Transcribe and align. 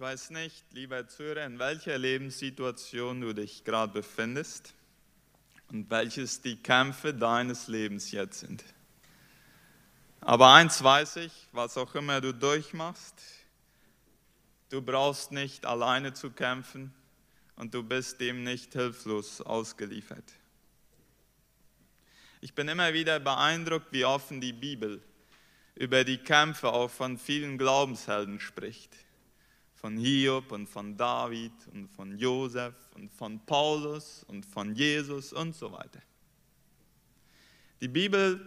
Ich 0.00 0.06
weiß 0.06 0.30
nicht, 0.30 0.64
lieber 0.72 1.06
Zuhörer, 1.08 1.44
in 1.44 1.58
welcher 1.58 1.98
Lebenssituation 1.98 3.20
du 3.20 3.34
dich 3.34 3.64
gerade 3.64 3.92
befindest 3.92 4.72
und 5.68 5.90
welches 5.90 6.40
die 6.40 6.56
Kämpfe 6.56 7.12
deines 7.12 7.68
Lebens 7.68 8.10
jetzt 8.10 8.40
sind. 8.40 8.64
Aber 10.22 10.54
eins 10.54 10.82
weiß 10.82 11.16
ich, 11.16 11.48
was 11.52 11.76
auch 11.76 11.94
immer 11.94 12.22
du 12.22 12.32
durchmachst, 12.32 13.14
du 14.70 14.80
brauchst 14.80 15.32
nicht 15.32 15.66
alleine 15.66 16.14
zu 16.14 16.30
kämpfen 16.30 16.94
und 17.56 17.74
du 17.74 17.82
bist 17.82 18.22
dem 18.22 18.42
nicht 18.42 18.72
hilflos 18.72 19.42
ausgeliefert. 19.42 20.24
Ich 22.40 22.54
bin 22.54 22.68
immer 22.68 22.94
wieder 22.94 23.20
beeindruckt, 23.20 23.92
wie 23.92 24.06
offen 24.06 24.40
die 24.40 24.54
Bibel 24.54 25.02
über 25.74 26.04
die 26.04 26.16
Kämpfe 26.16 26.72
auch 26.72 26.90
von 26.90 27.18
vielen 27.18 27.58
Glaubenshelden 27.58 28.40
spricht 28.40 28.96
von 29.80 29.96
Hiob 29.96 30.52
und 30.52 30.68
von 30.68 30.96
David 30.96 31.52
und 31.72 31.88
von 31.88 32.18
Josef 32.18 32.74
und 32.94 33.10
von 33.10 33.40
Paulus 33.46 34.24
und 34.28 34.44
von 34.44 34.74
Jesus 34.74 35.32
und 35.32 35.54
so 35.54 35.72
weiter. 35.72 36.00
Die 37.80 37.88
Bibel 37.88 38.40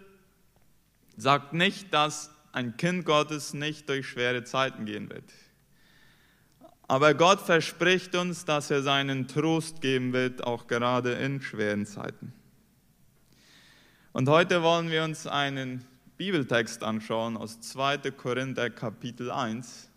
sagt 1.17 1.53
nicht, 1.53 1.91
dass 1.91 2.29
ein 2.51 2.77
Kind 2.77 3.05
Gottes 3.05 3.55
nicht 3.55 3.89
durch 3.89 4.07
schwere 4.07 4.43
Zeiten 4.43 4.85
gehen 4.85 5.09
wird. 5.09 5.23
Aber 6.87 7.15
Gott 7.15 7.41
verspricht 7.41 8.13
uns, 8.13 8.45
dass 8.45 8.69
er 8.69 8.83
seinen 8.83 9.27
Trost 9.27 9.81
geben 9.81 10.13
wird, 10.13 10.43
auch 10.43 10.67
gerade 10.67 11.13
in 11.13 11.41
schweren 11.41 11.87
Zeiten. 11.87 12.31
Und 14.11 14.29
heute 14.29 14.61
wollen 14.61 14.91
wir 14.91 15.03
uns 15.03 15.25
einen 15.25 15.83
Bibeltext 16.17 16.83
anschauen 16.83 17.37
aus 17.37 17.59
2. 17.61 18.11
Korinther 18.11 18.69
Kapitel 18.69 19.31
1 19.31 19.89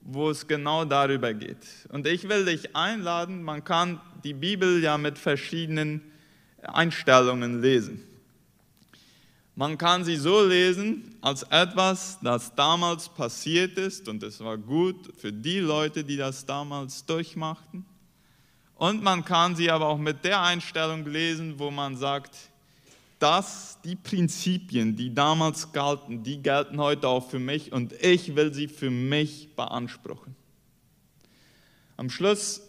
wo 0.00 0.30
es 0.30 0.46
genau 0.46 0.84
darüber 0.84 1.34
geht. 1.34 1.66
Und 1.90 2.06
ich 2.06 2.28
will 2.28 2.44
dich 2.44 2.74
einladen, 2.74 3.42
man 3.42 3.64
kann 3.64 4.00
die 4.24 4.34
Bibel 4.34 4.82
ja 4.82 4.98
mit 4.98 5.18
verschiedenen 5.18 6.02
Einstellungen 6.62 7.60
lesen. 7.60 8.02
Man 9.54 9.76
kann 9.76 10.04
sie 10.04 10.16
so 10.16 10.44
lesen 10.46 11.16
als 11.20 11.42
etwas, 11.42 12.18
das 12.22 12.54
damals 12.54 13.08
passiert 13.08 13.76
ist 13.76 14.08
und 14.08 14.22
es 14.22 14.38
war 14.38 14.56
gut 14.56 15.12
für 15.16 15.32
die 15.32 15.58
Leute, 15.58 16.04
die 16.04 16.16
das 16.16 16.46
damals 16.46 17.04
durchmachten. 17.04 17.84
Und 18.76 19.02
man 19.02 19.24
kann 19.24 19.56
sie 19.56 19.70
aber 19.70 19.88
auch 19.88 19.98
mit 19.98 20.24
der 20.24 20.40
Einstellung 20.40 21.04
lesen, 21.06 21.58
wo 21.58 21.72
man 21.72 21.96
sagt, 21.96 22.36
dass 23.18 23.80
die 23.82 23.96
Prinzipien, 23.96 24.94
die 24.96 25.12
damals 25.12 25.72
galten, 25.72 26.22
die 26.22 26.40
gelten 26.40 26.78
heute 26.78 27.08
auch 27.08 27.28
für 27.28 27.38
mich 27.38 27.72
und 27.72 27.92
ich 28.02 28.36
will 28.36 28.54
sie 28.54 28.68
für 28.68 28.90
mich 28.90 29.54
beanspruchen. 29.56 30.36
Am 31.96 32.10
Schluss 32.10 32.62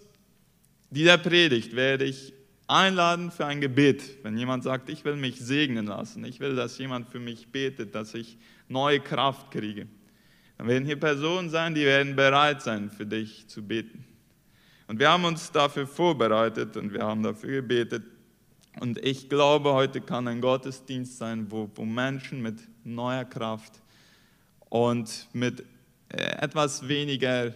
dieser 0.90 1.20
Predigt 1.20 1.76
werde 1.76 2.06
ich 2.06 2.34
einladen 2.68 3.32
für 3.32 3.46
ein 3.46 3.62
Gebet. 3.62 4.24
Wenn 4.24 4.38
jemand 4.38 4.64
sagt, 4.64 4.90
ich 4.90 5.06
will 5.06 5.16
mich 5.16 5.40
segnen 5.40 5.86
lassen, 5.86 6.24
ich 6.24 6.40
will, 6.40 6.56
dass 6.56 6.78
jemand 6.78 7.10
für 7.10 7.20
mich 7.20 7.48
betet, 7.48 7.94
dass 7.94 8.14
ich 8.16 8.38
neue 8.68 9.00
Kraft 9.00 9.52
kriege, 9.52 9.88
dann 10.58 10.68
werden 10.68 10.86
hier 10.86 11.00
Personen 11.00 11.50
sein, 11.50 11.76
die 11.76 11.86
werden 11.86 12.16
bereit 12.16 12.62
sein, 12.62 12.90
für 12.90 13.06
dich 13.06 13.48
zu 13.48 13.64
beten. 13.64 14.04
Und 14.88 15.00
wir 15.00 15.10
haben 15.10 15.26
uns 15.26 15.52
dafür 15.52 15.86
vorbereitet 15.86 16.76
und 16.76 16.92
wir 16.92 17.04
haben 17.04 17.22
dafür 17.22 17.62
gebetet, 17.62 18.04
und 18.80 18.98
ich 19.00 19.30
glaube, 19.30 19.74
heute 19.74 20.02
kann 20.02 20.28
ein 20.28 20.42
Gottesdienst 20.42 21.18
sein, 21.18 21.50
wo, 21.50 21.70
wo 21.76 21.86
Menschen 21.86 22.42
mit 22.42 22.60
neuer 22.84 23.26
Kraft 23.26 23.82
und 24.70 25.28
mit 25.34 25.62
äh, 26.10 26.22
etwas 26.42 26.88
weniger 26.88 27.54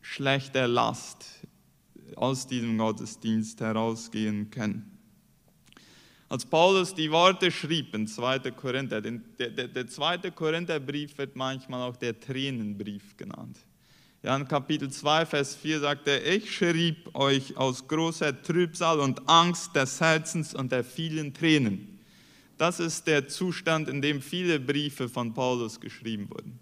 schlechter 0.00 0.66
Last 0.66 1.46
aus 2.14 2.46
diesem 2.46 2.78
Gottesdienst 2.78 3.60
herausgehen 3.60 4.50
können. 4.50 4.96
Als 6.28 6.44
Paulus 6.44 6.94
die 6.94 7.10
Worte 7.10 7.50
schrieb 7.52 7.94
in 7.94 8.06
2. 8.08 8.50
Korinther, 8.50 9.00
der, 9.00 9.20
der, 9.50 9.68
der 9.68 9.86
zweite 9.86 10.32
Korintherbrief 10.32 11.16
wird 11.18 11.36
manchmal 11.36 11.88
auch 11.88 11.96
der 11.96 12.18
Tränenbrief 12.18 13.16
genannt. 13.16 13.58
Ja, 14.26 14.34
in 14.34 14.48
Kapitel 14.48 14.90
2, 14.90 15.24
Vers 15.24 15.54
4 15.54 15.78
sagt 15.78 16.08
er, 16.08 16.26
ich 16.26 16.52
schrieb 16.52 17.14
euch 17.14 17.56
aus 17.56 17.86
großer 17.86 18.42
Trübsal 18.42 18.98
und 18.98 19.28
Angst 19.28 19.76
des 19.76 20.00
Herzens 20.00 20.52
und 20.52 20.72
der 20.72 20.82
vielen 20.82 21.32
Tränen. 21.32 22.00
Das 22.58 22.80
ist 22.80 23.06
der 23.06 23.28
Zustand, 23.28 23.88
in 23.88 24.02
dem 24.02 24.20
viele 24.20 24.58
Briefe 24.58 25.08
von 25.08 25.32
Paulus 25.32 25.78
geschrieben 25.78 26.28
wurden. 26.28 26.58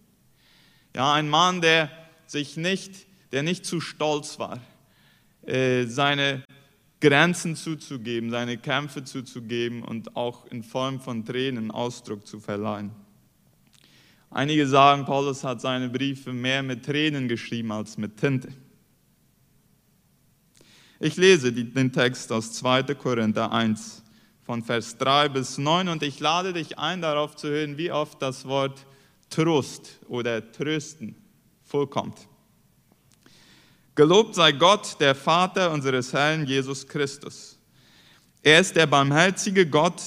Ja, 0.94 1.14
ein 1.14 1.30
Mann, 1.30 1.62
der 1.62 1.90
sich 2.26 2.58
nicht, 2.58 3.06
der 3.32 3.42
nicht 3.42 3.64
zu 3.64 3.80
stolz 3.80 4.38
war, 4.38 4.60
äh, 5.46 5.86
seine 5.86 6.44
Grenzen 7.00 7.56
zuzugeben, 7.56 8.30
seine 8.30 8.58
Kämpfe 8.58 9.04
zuzugeben 9.04 9.82
und 9.82 10.16
auch 10.16 10.44
in 10.50 10.64
Form 10.64 11.00
von 11.00 11.24
Tränen 11.24 11.70
Ausdruck 11.70 12.26
zu 12.26 12.40
verleihen. 12.40 12.90
Einige 14.34 14.66
sagen, 14.66 15.04
Paulus 15.04 15.44
hat 15.44 15.60
seine 15.60 15.88
Briefe 15.88 16.32
mehr 16.32 16.64
mit 16.64 16.84
Tränen 16.84 17.28
geschrieben 17.28 17.70
als 17.70 17.96
mit 17.96 18.16
Tinte. 18.16 18.48
Ich 20.98 21.16
lese 21.16 21.52
den 21.52 21.92
Text 21.92 22.32
aus 22.32 22.52
2. 22.54 22.82
Korinther 22.94 23.52
1 23.52 24.02
von 24.42 24.64
Vers 24.64 24.98
3 24.98 25.28
bis 25.28 25.56
9 25.56 25.88
und 25.88 26.02
ich 26.02 26.18
lade 26.18 26.52
dich 26.52 26.80
ein, 26.80 27.00
darauf 27.00 27.36
zu 27.36 27.46
hören, 27.48 27.78
wie 27.78 27.92
oft 27.92 28.20
das 28.20 28.44
Wort 28.44 28.84
Trost 29.30 30.00
oder 30.08 30.50
Trösten 30.50 31.14
vorkommt. 31.62 32.26
Gelobt 33.94 34.34
sei 34.34 34.50
Gott, 34.50 34.96
der 34.98 35.14
Vater 35.14 35.70
unseres 35.70 36.12
Herrn 36.12 36.44
Jesus 36.44 36.88
Christus. 36.88 37.56
Er 38.42 38.58
ist 38.58 38.74
der 38.74 38.88
barmherzige 38.88 39.64
Gott, 39.64 40.02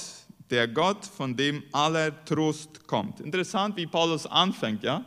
der 0.50 0.68
Gott, 0.68 1.04
von 1.04 1.36
dem 1.36 1.62
aller 1.72 2.24
Trost 2.24 2.86
kommt. 2.86 3.20
Interessant, 3.20 3.76
wie 3.76 3.86
Paulus 3.86 4.26
anfängt, 4.26 4.82
ja? 4.82 5.04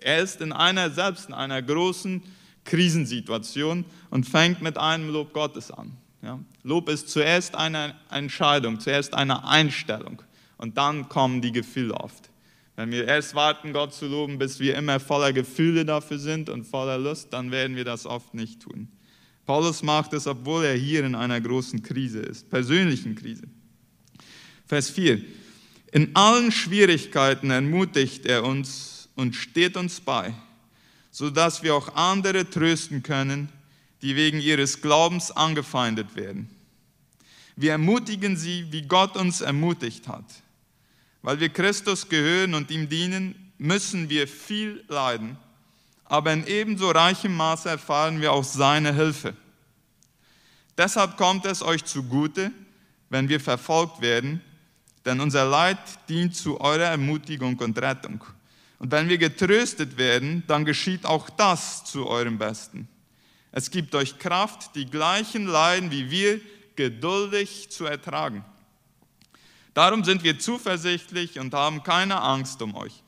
Er 0.00 0.22
ist 0.22 0.40
in 0.40 0.52
einer, 0.52 0.90
selbst 0.90 1.28
in 1.28 1.34
einer 1.34 1.60
großen 1.60 2.22
Krisensituation 2.64 3.84
und 4.10 4.28
fängt 4.28 4.62
mit 4.62 4.78
einem 4.78 5.10
Lob 5.10 5.32
Gottes 5.32 5.70
an. 5.70 5.96
Ja? 6.22 6.38
Lob 6.62 6.88
ist 6.88 7.08
zuerst 7.08 7.54
eine 7.54 7.94
Entscheidung, 8.10 8.80
zuerst 8.80 9.14
eine 9.14 9.46
Einstellung 9.46 10.22
und 10.56 10.76
dann 10.76 11.08
kommen 11.08 11.40
die 11.40 11.52
Gefühle 11.52 11.94
oft. 11.94 12.30
Wenn 12.76 12.92
wir 12.92 13.08
erst 13.08 13.34
warten, 13.34 13.72
Gott 13.72 13.92
zu 13.92 14.06
loben, 14.06 14.38
bis 14.38 14.60
wir 14.60 14.76
immer 14.76 15.00
voller 15.00 15.32
Gefühle 15.32 15.84
dafür 15.84 16.18
sind 16.18 16.48
und 16.48 16.64
voller 16.64 16.98
Lust, 16.98 17.32
dann 17.32 17.50
werden 17.50 17.74
wir 17.74 17.84
das 17.84 18.06
oft 18.06 18.34
nicht 18.34 18.62
tun. 18.62 18.88
Paulus 19.46 19.82
macht 19.82 20.12
es, 20.12 20.26
obwohl 20.26 20.64
er 20.64 20.74
hier 20.74 21.04
in 21.04 21.14
einer 21.14 21.40
großen 21.40 21.82
Krise 21.82 22.20
ist, 22.20 22.50
persönlichen 22.50 23.14
Krise. 23.14 23.48
Vers 24.68 24.90
4. 24.90 25.24
In 25.92 26.14
allen 26.14 26.52
Schwierigkeiten 26.52 27.50
ermutigt 27.50 28.26
er 28.26 28.44
uns 28.44 29.08
und 29.14 29.34
steht 29.34 29.78
uns 29.78 30.00
bei, 30.00 30.34
sodass 31.10 31.62
wir 31.62 31.74
auch 31.74 31.94
andere 31.94 32.48
trösten 32.48 33.02
können, 33.02 33.48
die 34.02 34.14
wegen 34.14 34.40
ihres 34.40 34.82
Glaubens 34.82 35.30
angefeindet 35.30 36.14
werden. 36.16 36.50
Wir 37.56 37.72
ermutigen 37.72 38.36
sie, 38.36 38.66
wie 38.70 38.82
Gott 38.82 39.16
uns 39.16 39.40
ermutigt 39.40 40.06
hat. 40.06 40.26
Weil 41.22 41.40
wir 41.40 41.48
Christus 41.48 42.10
gehören 42.10 42.52
und 42.54 42.70
ihm 42.70 42.90
dienen, 42.90 43.52
müssen 43.56 44.10
wir 44.10 44.28
viel 44.28 44.84
leiden, 44.88 45.38
aber 46.04 46.32
in 46.32 46.46
ebenso 46.46 46.90
reichem 46.90 47.34
Maße 47.34 47.70
erfahren 47.70 48.20
wir 48.20 48.32
auch 48.32 48.44
seine 48.44 48.94
Hilfe. 48.94 49.34
Deshalb 50.76 51.16
kommt 51.16 51.46
es 51.46 51.62
euch 51.62 51.84
zugute, 51.84 52.52
wenn 53.10 53.28
wir 53.28 53.40
verfolgt 53.40 54.00
werden, 54.00 54.42
denn 55.08 55.20
unser 55.20 55.46
Leid 55.46 55.78
dient 56.10 56.36
zu 56.36 56.60
eurer 56.60 56.90
Ermutigung 56.90 57.58
und 57.60 57.78
Rettung. 57.80 58.22
Und 58.78 58.92
wenn 58.92 59.08
wir 59.08 59.16
getröstet 59.16 59.96
werden, 59.96 60.44
dann 60.46 60.66
geschieht 60.66 61.06
auch 61.06 61.30
das 61.30 61.82
zu 61.84 62.06
eurem 62.06 62.36
Besten. 62.36 62.88
Es 63.50 63.70
gibt 63.70 63.94
euch 63.94 64.18
Kraft, 64.18 64.74
die 64.74 64.84
gleichen 64.84 65.46
Leiden 65.46 65.90
wie 65.90 66.10
wir 66.10 66.42
geduldig 66.76 67.70
zu 67.70 67.86
ertragen. 67.86 68.44
Darum 69.72 70.04
sind 70.04 70.24
wir 70.24 70.38
zuversichtlich 70.38 71.38
und 71.38 71.54
haben 71.54 71.82
keine 71.82 72.20
Angst 72.20 72.60
um 72.60 72.74
euch. 72.74 73.02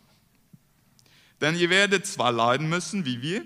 Denn 1.42 1.54
ihr 1.54 1.68
werdet 1.68 2.06
zwar 2.06 2.32
leiden 2.32 2.70
müssen 2.70 3.04
wie 3.04 3.20
wir, 3.20 3.44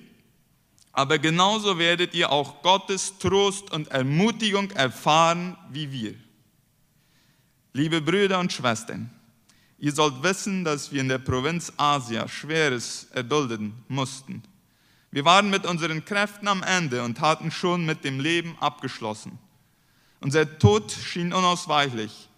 aber 0.92 1.18
genauso 1.18 1.76
werdet 1.80 2.14
ihr 2.14 2.30
auch 2.30 2.62
Gottes 2.62 3.18
Trost 3.18 3.72
und 3.72 3.88
Ermutigung 3.88 4.70
erfahren 4.70 5.56
wie 5.70 5.90
wir. 5.90 6.14
Liebe 7.76 8.00
Brüder 8.00 8.38
und 8.38 8.52
Schwestern, 8.52 9.10
ihr 9.80 9.90
sollt 9.90 10.22
wissen, 10.22 10.62
dass 10.64 10.92
wir 10.92 11.00
in 11.00 11.08
der 11.08 11.18
Provinz 11.18 11.72
Asia 11.76 12.28
Schweres 12.28 13.08
erdulden 13.12 13.74
mussten. 13.88 14.44
Wir 15.10 15.24
waren 15.24 15.50
mit 15.50 15.66
unseren 15.66 16.04
Kräften 16.04 16.46
am 16.46 16.62
Ende 16.62 17.02
und 17.02 17.20
hatten 17.20 17.50
schon 17.50 17.84
mit 17.84 18.04
dem 18.04 18.20
Leben 18.20 18.56
abgeschlossen. 18.60 19.40
Unser 20.20 20.56
Tod 20.60 20.92
schien 20.92 21.32
unausweichlich, 21.32 22.28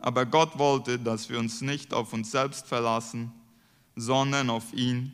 aber 0.00 0.26
Gott 0.26 0.58
wollte, 0.58 0.98
dass 0.98 1.28
wir 1.28 1.38
uns 1.38 1.60
nicht 1.60 1.94
auf 1.94 2.12
uns 2.12 2.32
selbst 2.32 2.66
verlassen, 2.66 3.32
sondern 3.94 4.50
auf 4.50 4.72
ihn, 4.72 5.12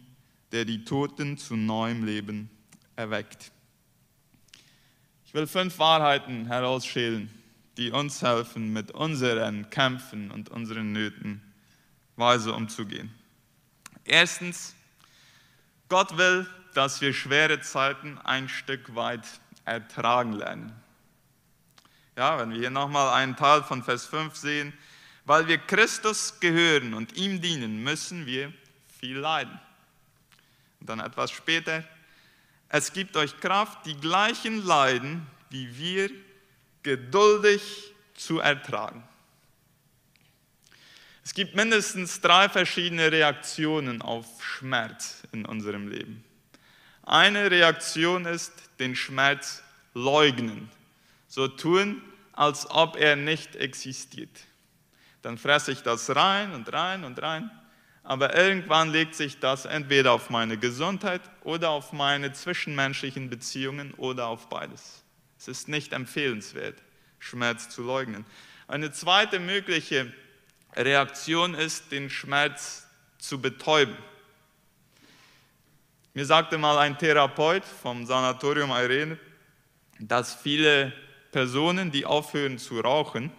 der 0.52 0.64
die 0.64 0.87
Toten 0.87 1.37
zu 1.37 1.55
neuem 1.55 2.02
Leben 2.02 2.49
erweckt. 2.96 3.52
Ich 5.26 5.34
will 5.34 5.46
fünf 5.46 5.78
Wahrheiten 5.78 6.46
herausschälen, 6.46 7.28
die 7.76 7.90
uns 7.90 8.23
helfen, 8.23 8.73
mit 8.73 8.90
unseren 8.90 9.69
Kämpfen 9.70 10.31
und 10.31 10.49
unseren 10.49 10.93
Nöten 10.93 11.43
weise 12.17 12.52
umzugehen. 12.52 13.12
Erstens, 14.05 14.75
Gott 15.88 16.17
will, 16.17 16.46
dass 16.75 17.00
wir 17.00 17.12
schwere 17.12 17.61
Zeiten 17.61 18.19
ein 18.19 18.49
Stück 18.49 18.94
weit 18.94 19.25
ertragen 19.64 20.32
lernen. 20.32 20.73
Ja, 22.17 22.38
wenn 22.38 22.50
wir 22.50 22.58
hier 22.58 22.70
nochmal 22.70 23.12
einen 23.14 23.37
Teil 23.37 23.62
von 23.62 23.82
Vers 23.82 24.06
5 24.06 24.34
sehen, 24.37 24.73
weil 25.26 25.49
wir 25.49 25.58
Christus 25.58 26.40
gehören 26.40 26.94
und 26.94 27.17
ihm 27.17 27.40
dienen, 27.40 27.82
müssen 27.82 28.26
wir 28.26 28.52
viel 28.99 29.19
leiden. 29.19 29.61
Und 30.81 30.88
dann 30.88 31.00
etwas 31.00 31.31
später, 31.31 31.84
es 32.69 32.93
gibt 32.93 33.17
euch 33.17 33.38
Kraft, 33.40 33.84
die 33.87 33.96
gleichen 33.96 34.64
Leiden 34.64 35.26
wie 35.50 35.78
wir 35.78 36.11
geduldig 36.86 37.92
zu 38.14 38.38
ertragen. 38.38 39.02
Es 41.24 41.34
gibt 41.34 41.56
mindestens 41.56 42.20
drei 42.20 42.48
verschiedene 42.48 43.10
Reaktionen 43.10 44.02
auf 44.02 44.24
Schmerz 44.40 45.24
in 45.32 45.44
unserem 45.46 45.88
Leben. 45.88 46.22
Eine 47.02 47.50
Reaktion 47.50 48.24
ist 48.24 48.52
den 48.78 48.94
Schmerz 48.94 49.64
leugnen, 49.94 50.70
so 51.26 51.48
tun, 51.48 52.00
als 52.32 52.70
ob 52.70 52.96
er 52.96 53.16
nicht 53.16 53.56
existiert. 53.56 54.44
Dann 55.22 55.38
fresse 55.38 55.72
ich 55.72 55.82
das 55.82 56.14
rein 56.14 56.54
und 56.54 56.72
rein 56.72 57.02
und 57.02 57.20
rein, 57.20 57.50
aber 58.04 58.36
irgendwann 58.36 58.92
legt 58.92 59.16
sich 59.16 59.40
das 59.40 59.64
entweder 59.64 60.12
auf 60.12 60.30
meine 60.30 60.56
Gesundheit 60.56 61.22
oder 61.42 61.70
auf 61.70 61.92
meine 61.92 62.32
zwischenmenschlichen 62.32 63.28
Beziehungen 63.28 63.92
oder 63.94 64.28
auf 64.28 64.48
beides. 64.48 65.02
Es 65.48 65.58
ist 65.58 65.69
nicht 65.69 65.93
empfehlenswert, 65.93 66.75
Schmerz 67.20 67.69
zu 67.69 67.84
leugnen. 67.84 68.26
Eine 68.66 68.90
zweite 68.90 69.38
mögliche 69.38 70.12
Reaktion 70.75 71.54
ist, 71.54 71.93
den 71.93 72.10
Schmerz 72.10 72.88
zu 73.19 73.40
betäuben. 73.40 73.96
Mir 76.14 76.26
sagte 76.26 76.58
mal 76.58 76.78
ein 76.78 76.98
Therapeut 76.98 77.64
vom 77.64 78.06
Sanatorium 78.06 78.70
Irene, 78.70 79.19
dass 80.00 80.34
viele 80.34 80.93
Personen, 81.31 81.92
die 81.92 82.04
aufhören 82.04 82.58
zu 82.58 82.81
rauchen, 82.81 83.31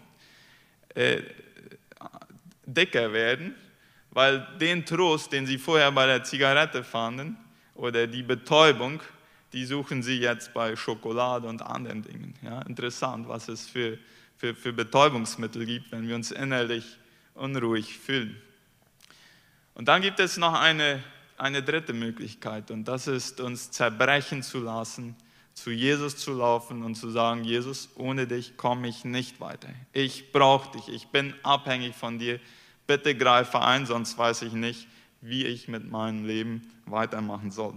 äh, 0.96 1.24
dicker 2.66 3.12
werden, 3.12 3.54
weil 4.12 4.48
den 4.62 4.86
Trost, 4.86 5.34
den 5.34 5.46
sie 5.46 5.58
vorher 5.58 5.92
bei 5.92 6.06
der 6.06 6.24
Zigarette 6.24 6.86
fanden, 6.86 7.36
oder 7.76 8.08
die 8.08 8.24
Betäubung, 8.24 9.02
die 9.58 9.66
suchen 9.66 10.04
sie 10.04 10.20
jetzt 10.20 10.54
bei 10.54 10.76
Schokolade 10.76 11.48
und 11.48 11.64
anderen 11.64 12.04
Dingen. 12.04 12.36
Ja, 12.44 12.62
interessant, 12.62 13.28
was 13.28 13.48
es 13.48 13.68
für, 13.68 13.98
für, 14.36 14.54
für 14.54 14.72
Betäubungsmittel 14.72 15.66
gibt, 15.66 15.92
wenn 15.92 16.08
wir 16.08 16.14
uns 16.14 16.30
innerlich 16.30 16.86
unruhig 17.34 17.98
fühlen. 17.98 18.40
Und 19.74 19.88
dann 19.88 20.04
gibt 20.04 20.20
es 20.20 20.38
noch 20.38 20.54
eine, 20.54 21.04
eine 21.40 21.64
dritte 21.64 21.94
Möglichkeit 21.94 22.70
und 22.70 22.88
das 22.88 23.08
ist, 23.08 23.42
uns 23.42 23.72
zerbrechen 23.72 24.44
zu 24.44 24.60
lassen, 24.60 25.16
zu 25.56 25.72
Jesus 25.72 26.18
zu 26.18 26.34
laufen 26.34 26.84
und 26.84 26.94
zu 26.94 27.10
sagen, 27.10 27.44
Jesus, 27.44 27.90
ohne 27.96 28.28
dich 28.28 28.58
komme 28.58 28.88
ich 28.88 29.06
nicht 29.06 29.42
weiter. 29.42 29.70
Ich 29.92 30.32
brauche 30.32 30.78
dich, 30.78 30.88
ich 30.88 31.08
bin 31.08 31.34
abhängig 31.42 31.96
von 31.96 32.20
dir. 32.20 32.40
Bitte 32.86 33.16
greife 33.16 33.60
ein, 33.60 33.88
sonst 33.88 34.20
weiß 34.20 34.44
ich 34.44 34.54
nicht, 34.54 34.88
wie 35.22 35.46
ich 35.48 35.68
mit 35.68 35.90
meinem 35.90 36.28
Leben 36.28 36.62
weitermachen 36.86 37.50
soll. 37.50 37.74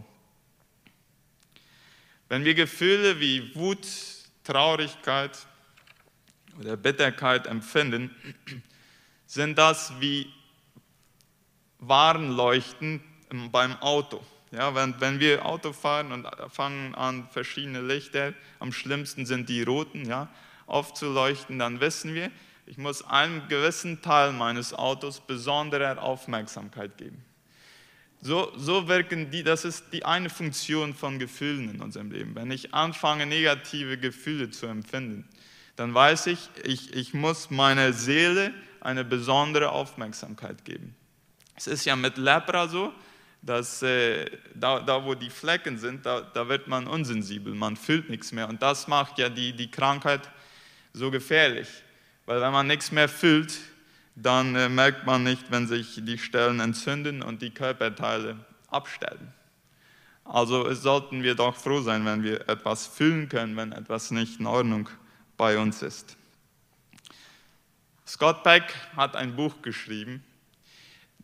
Wenn 2.30 2.44
wir 2.44 2.54
Gefühle 2.54 3.18
wie 3.18 3.52
Wut, 3.56 3.84
Traurigkeit 4.44 5.36
oder 6.60 6.76
Bitterkeit 6.76 7.48
empfinden, 7.48 8.14
sind 9.26 9.58
das 9.58 9.92
wie 9.98 10.32
Warnleuchten 11.80 13.02
beim 13.50 13.76
Auto. 13.78 14.24
Ja, 14.52 14.72
wenn, 14.76 15.00
wenn 15.00 15.18
wir 15.18 15.44
Auto 15.44 15.72
fahren 15.72 16.12
und 16.12 16.28
fangen 16.52 16.94
an, 16.94 17.28
verschiedene 17.32 17.80
Lichter, 17.80 18.32
am 18.60 18.70
schlimmsten 18.70 19.26
sind 19.26 19.48
die 19.48 19.62
roten, 19.64 20.04
ja, 20.04 20.28
aufzuleuchten, 20.68 21.58
dann 21.58 21.80
wissen 21.80 22.14
wir, 22.14 22.30
ich 22.64 22.78
muss 22.78 23.02
einem 23.02 23.48
gewissen 23.48 24.02
Teil 24.02 24.30
meines 24.30 24.72
Autos 24.72 25.18
besondere 25.18 26.00
Aufmerksamkeit 26.00 26.96
geben. 26.96 27.24
So, 28.22 28.52
so 28.56 28.86
wirken 28.86 29.30
die, 29.30 29.42
das 29.42 29.64
ist 29.64 29.84
die 29.92 30.04
eine 30.04 30.28
Funktion 30.28 30.94
von 30.94 31.18
Gefühlen 31.18 31.74
in 31.74 31.80
unserem 31.80 32.10
Leben. 32.10 32.34
Wenn 32.34 32.50
ich 32.50 32.74
anfange, 32.74 33.24
negative 33.24 33.96
Gefühle 33.96 34.50
zu 34.50 34.66
empfinden, 34.66 35.26
dann 35.76 35.94
weiß 35.94 36.26
ich, 36.26 36.50
ich, 36.62 36.94
ich 36.94 37.14
muss 37.14 37.48
meiner 37.48 37.94
Seele 37.94 38.52
eine 38.80 39.04
besondere 39.04 39.70
Aufmerksamkeit 39.70 40.64
geben. 40.66 40.94
Es 41.56 41.66
ist 41.66 41.86
ja 41.86 41.96
mit 41.96 42.18
Lepra 42.18 42.68
so, 42.68 42.92
dass 43.42 43.82
äh, 43.82 44.26
da, 44.54 44.80
da, 44.80 45.02
wo 45.02 45.14
die 45.14 45.30
Flecken 45.30 45.78
sind, 45.78 46.04
da, 46.04 46.20
da 46.20 46.46
wird 46.48 46.68
man 46.68 46.86
unsensibel, 46.86 47.54
man 47.54 47.76
fühlt 47.76 48.10
nichts 48.10 48.32
mehr. 48.32 48.48
Und 48.48 48.60
das 48.60 48.86
macht 48.86 49.18
ja 49.18 49.30
die, 49.30 49.54
die 49.54 49.70
Krankheit 49.70 50.28
so 50.92 51.10
gefährlich. 51.10 51.68
Weil 52.26 52.40
wenn 52.42 52.52
man 52.52 52.66
nichts 52.66 52.92
mehr 52.92 53.08
fühlt, 53.08 53.58
dann 54.22 54.54
äh, 54.54 54.68
merkt 54.68 55.06
man 55.06 55.22
nicht, 55.22 55.50
wenn 55.50 55.66
sich 55.66 56.00
die 56.04 56.18
Stellen 56.18 56.60
entzünden 56.60 57.22
und 57.22 57.42
die 57.42 57.50
Körperteile 57.50 58.36
abstellen. 58.68 59.32
Also 60.24 60.72
sollten 60.74 61.22
wir 61.22 61.34
doch 61.34 61.56
froh 61.56 61.80
sein, 61.80 62.04
wenn 62.04 62.22
wir 62.22 62.48
etwas 62.48 62.86
fühlen 62.86 63.28
können, 63.28 63.56
wenn 63.56 63.72
etwas 63.72 64.10
nicht 64.10 64.38
in 64.38 64.46
Ordnung 64.46 64.88
bei 65.36 65.58
uns 65.58 65.82
ist. 65.82 66.16
Scott 68.06 68.42
Peck 68.42 68.74
hat 68.96 69.16
ein 69.16 69.34
Buch 69.34 69.54
geschrieben, 69.62 70.22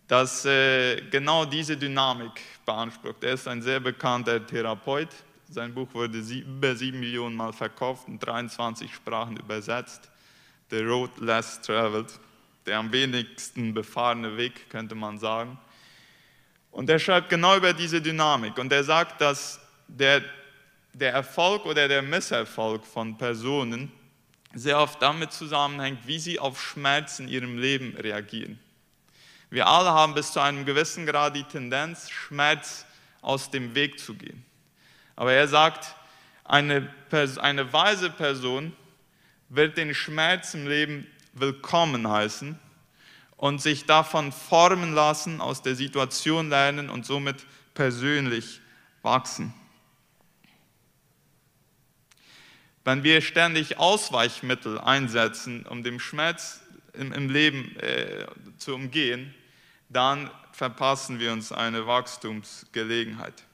das 0.09 0.45
äh, 0.45 1.01
genau 1.11 1.45
diese 1.45 1.77
Dynamik 1.77 2.41
beansprucht. 2.65 3.23
Er 3.25 3.35
ist 3.35 3.49
ein 3.49 3.61
sehr 3.61 3.81
bekannter 3.81 4.45
Therapeut. 4.45 5.09
Sein 5.49 5.75
Buch 5.75 5.89
wurde 5.93 6.19
über 6.19 6.75
sieben 6.75 7.01
Millionen 7.01 7.37
Mal 7.37 7.53
verkauft, 7.53 8.09
in 8.09 8.19
23 8.19 8.93
Sprachen 8.95 9.37
übersetzt. 9.37 10.11
The 10.71 10.79
Road 10.79 11.11
Less 11.19 11.61
Traveled 11.61 12.19
der 12.67 12.79
am 12.79 12.93
wenigsten 12.93 13.73
befahrene 13.73 14.37
Weg, 14.37 14.69
könnte 14.69 14.95
man 14.95 15.19
sagen. 15.19 15.59
Und 16.71 16.91
er 16.91 16.99
schreibt 16.99 17.31
genau 17.31 17.57
über 17.57 17.73
diese 17.73 18.03
Dynamik. 18.03 18.59
Und 18.59 18.73
er 18.73 18.85
sagt, 18.85 19.21
dass 19.21 19.61
der, 19.89 20.23
der 20.93 21.13
Erfolg 21.13 21.65
oder 21.65 21.89
der 21.89 22.03
Misserfolg 22.03 22.85
von 22.85 23.17
Personen 23.17 23.91
sehr 24.53 24.79
oft 24.79 25.01
damit 25.01 25.33
zusammenhängt, 25.33 26.07
wie 26.07 26.19
sie 26.19 26.39
auf 26.39 26.61
Schmerz 26.61 27.19
in 27.19 27.29
ihrem 27.29 27.59
Leben 27.59 27.97
reagieren. 27.97 28.59
Wir 29.49 29.67
alle 29.67 29.91
haben 29.91 30.15
bis 30.15 30.33
zu 30.33 30.41
einem 30.41 30.65
gewissen 30.65 31.07
Grad 31.07 31.37
die 31.37 31.45
Tendenz, 31.45 32.11
Schmerz 32.11 32.85
aus 33.23 33.51
dem 33.51 33.75
Weg 33.75 34.01
zu 34.01 34.15
gehen. 34.15 34.45
Aber 35.15 35.33
er 35.33 35.47
sagt, 35.49 35.95
eine, 36.45 36.93
eine 37.39 37.73
weise 37.73 38.11
Person 38.11 38.75
wird 39.49 39.77
den 39.77 39.95
Schmerz 39.95 40.55
im 40.55 40.67
Leben 40.67 41.07
willkommen 41.39 42.09
heißen 42.09 42.59
und 43.37 43.61
sich 43.61 43.85
davon 43.85 44.33
formen 44.33 44.95
lassen, 44.95 45.41
aus 45.41 45.63
der 45.63 45.75
Situation 45.75 46.49
lernen 46.49 46.89
und 46.89 47.05
somit 47.05 47.45
persönlich 47.75 48.61
wachsen. 49.03 49.53
Wenn 52.85 53.03
wir 53.03 53.21
ständig 53.21 53.79
Ausweichmittel 53.79 54.79
einsetzen, 54.79 55.67
um 55.67 55.83
den 55.83 56.01
Schmerz 56.01 56.61
im, 56.93 57.13
im 57.13 57.29
Leben 57.29 57.77
äh, 57.77 58.27
zu 58.59 58.75
umgehen, 58.75 59.35
dann 59.89 60.31
verpassen 60.53 61.21
wir 61.21 61.33
uns 61.33 61.53
eine 61.53 61.87
Wachstumsgelegenheit. 61.87 63.45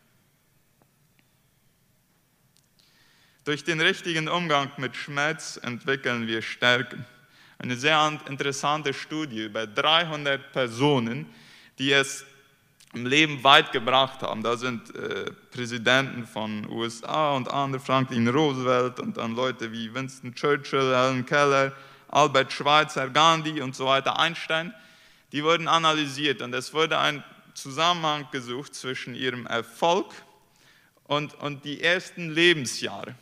Durch 3.45 3.65
den 3.65 3.81
richtigen 3.81 4.29
Umgang 4.29 4.71
mit 4.77 4.95
Schmerz 4.95 5.59
entwickeln 5.61 6.29
wir 6.29 6.43
Stärken 6.43 7.05
eine 7.63 7.77
sehr 7.77 8.21
interessante 8.29 8.93
Studie 8.93 9.45
über 9.45 9.67
300 9.67 10.53
Personen, 10.53 11.27
die 11.79 11.93
es 11.93 12.25
im 12.93 13.07
Leben 13.07 13.43
weit 13.43 13.73
gebracht 13.73 14.23
haben. 14.23 14.43
Da 14.43 14.57
sind 14.57 14.95
äh, 14.95 15.31
Präsidenten 15.51 16.27
von 16.27 16.69
USA 16.69 17.35
und 17.35 17.51
andere, 17.51 17.81
Franklin 17.81 18.29
Roosevelt 18.29 19.01
und 19.01 19.17
dann 19.17 19.35
Leute 19.35 19.73
wie 19.73 19.95
Winston 19.95 20.35
Churchill, 20.35 20.95
Helen 20.95 21.25
Keller, 21.25 21.73
Albert 22.09 22.53
Schweitzer, 22.53 23.09
Gandhi 23.09 23.63
und 23.63 23.75
so 23.75 23.87
weiter, 23.87 24.19
Einstein. 24.19 24.75
Die 25.31 25.43
wurden 25.43 25.69
analysiert 25.69 26.43
und 26.43 26.53
es 26.53 26.75
wurde 26.75 26.99
ein 26.99 27.25
Zusammenhang 27.55 28.27
gesucht 28.33 28.75
zwischen 28.75 29.15
ihrem 29.15 29.47
Erfolg 29.47 30.13
und, 31.05 31.35
und 31.35 31.65
die 31.65 31.81
ersten 31.83 32.31
Lebensjahre. 32.31 33.15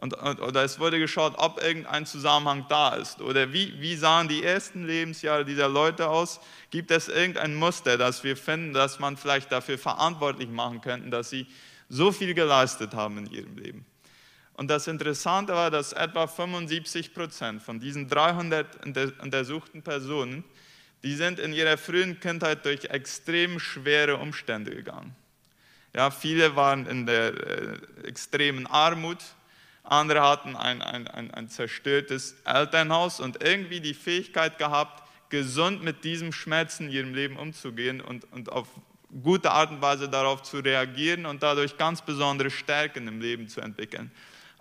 Und, 0.00 0.14
oder 0.22 0.62
es 0.62 0.78
wurde 0.78 1.00
geschaut, 1.00 1.34
ob 1.38 1.60
irgendein 1.60 2.06
Zusammenhang 2.06 2.66
da 2.68 2.94
ist. 2.94 3.20
Oder 3.20 3.52
wie, 3.52 3.80
wie 3.80 3.96
sahen 3.96 4.28
die 4.28 4.44
ersten 4.44 4.86
Lebensjahre 4.86 5.44
dieser 5.44 5.68
Leute 5.68 6.08
aus? 6.08 6.38
Gibt 6.70 6.92
es 6.92 7.08
irgendein 7.08 7.56
Muster, 7.56 7.98
das 7.98 8.22
wir 8.22 8.36
finden, 8.36 8.72
das 8.72 9.00
man 9.00 9.16
vielleicht 9.16 9.50
dafür 9.50 9.76
verantwortlich 9.76 10.48
machen 10.48 10.80
könnte, 10.82 11.10
dass 11.10 11.30
sie 11.30 11.48
so 11.88 12.12
viel 12.12 12.34
geleistet 12.34 12.94
haben 12.94 13.18
in 13.18 13.26
ihrem 13.26 13.56
Leben. 13.56 13.86
Und 14.54 14.68
das 14.68 14.86
Interessante 14.86 15.54
war, 15.54 15.72
dass 15.72 15.92
etwa 15.92 16.28
75 16.28 17.12
Prozent 17.12 17.60
von 17.60 17.80
diesen 17.80 18.08
300 18.08 18.86
untersuchten 19.20 19.82
Personen, 19.82 20.44
die 21.02 21.14
sind 21.14 21.40
in 21.40 21.52
ihrer 21.52 21.76
frühen 21.76 22.20
Kindheit 22.20 22.64
durch 22.64 22.84
extrem 22.84 23.58
schwere 23.58 24.16
Umstände 24.16 24.70
gegangen. 24.74 25.16
Ja, 25.92 26.12
viele 26.12 26.54
waren 26.54 26.86
in 26.86 27.06
der 27.06 27.34
äh, 27.34 27.78
extremen 28.04 28.66
Armut, 28.68 29.18
andere 29.90 30.22
hatten 30.22 30.56
ein, 30.56 30.82
ein, 30.82 31.08
ein, 31.08 31.32
ein 31.32 31.48
zerstörtes 31.48 32.36
Elternhaus 32.44 33.20
und 33.20 33.42
irgendwie 33.42 33.80
die 33.80 33.94
Fähigkeit 33.94 34.58
gehabt, 34.58 35.02
gesund 35.30 35.82
mit 35.82 36.04
diesem 36.04 36.32
Schmerz 36.32 36.80
in 36.80 36.90
ihrem 36.90 37.14
Leben 37.14 37.36
umzugehen 37.36 38.00
und, 38.00 38.30
und 38.32 38.50
auf 38.50 38.68
gute 39.22 39.50
Art 39.50 39.70
und 39.70 39.80
Weise 39.80 40.08
darauf 40.08 40.42
zu 40.42 40.58
reagieren 40.58 41.26
und 41.26 41.42
dadurch 41.42 41.76
ganz 41.76 42.02
besondere 42.02 42.50
Stärken 42.50 43.08
im 43.08 43.20
Leben 43.20 43.48
zu 43.48 43.60
entwickeln. 43.60 44.10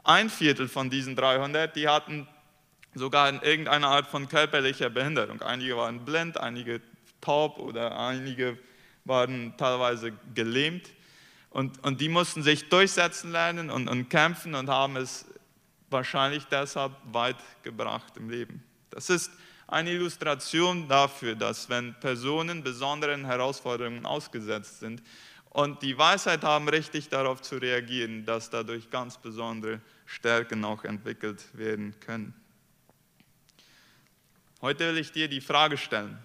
Ein 0.04 0.30
Viertel 0.30 0.68
von 0.68 0.90
diesen 0.90 1.16
300, 1.16 1.76
die 1.76 1.88
hatten 1.88 2.28
sogar 2.94 3.30
in 3.30 3.42
irgendeiner 3.42 3.90
Art 3.90 4.08
von 4.08 4.30
körperlicher 4.30 4.90
Behinderung. 4.90 5.42
Einige 5.42 5.76
waren 5.76 6.06
blind, 6.06 6.40
einige 6.40 6.82
taub 7.20 7.60
oder 7.60 8.00
einige 8.00 8.58
waren 9.06 9.56
teilweise 9.58 10.14
gelähmt. 10.34 10.90
Und, 11.58 11.84
und 11.84 12.02
die 12.02 12.08
mussten 12.08 12.44
sich 12.44 12.70
durchsetzen 12.70 13.32
lernen 13.32 13.72
und, 13.72 13.88
und 13.88 14.10
kämpfen 14.10 14.54
und 14.54 14.70
haben 14.70 14.96
es 14.96 15.26
wahrscheinlich 15.90 16.46
deshalb 16.46 16.92
weit 17.12 17.38
gebracht 17.64 18.16
im 18.18 18.30
Leben. 18.30 18.64
Das 18.92 19.10
ist 19.10 19.32
eine 19.66 19.90
Illustration 19.90 20.88
dafür, 20.88 21.34
dass 21.34 21.68
wenn 21.68 21.96
Personen 22.00 22.62
besonderen 22.62 23.26
Herausforderungen 23.26 24.06
ausgesetzt 24.06 24.82
sind 24.82 25.02
und 25.50 25.82
die 25.82 25.98
Weisheit 25.98 26.44
haben, 26.44 26.70
richtig 26.70 27.10
darauf 27.10 27.42
zu 27.42 27.56
reagieren, 27.56 28.24
dass 28.24 28.52
dadurch 28.52 28.92
ganz 28.92 29.18
besondere 29.18 29.82
Stärken 30.06 30.64
auch 30.64 30.84
entwickelt 30.84 31.44
werden 31.54 32.00
können. 32.02 32.36
Heute 34.62 34.92
will 34.94 35.00
ich 35.00 35.12
dir 35.12 35.28
die 35.28 35.42
Frage 35.42 35.78
stellen. 35.78 36.20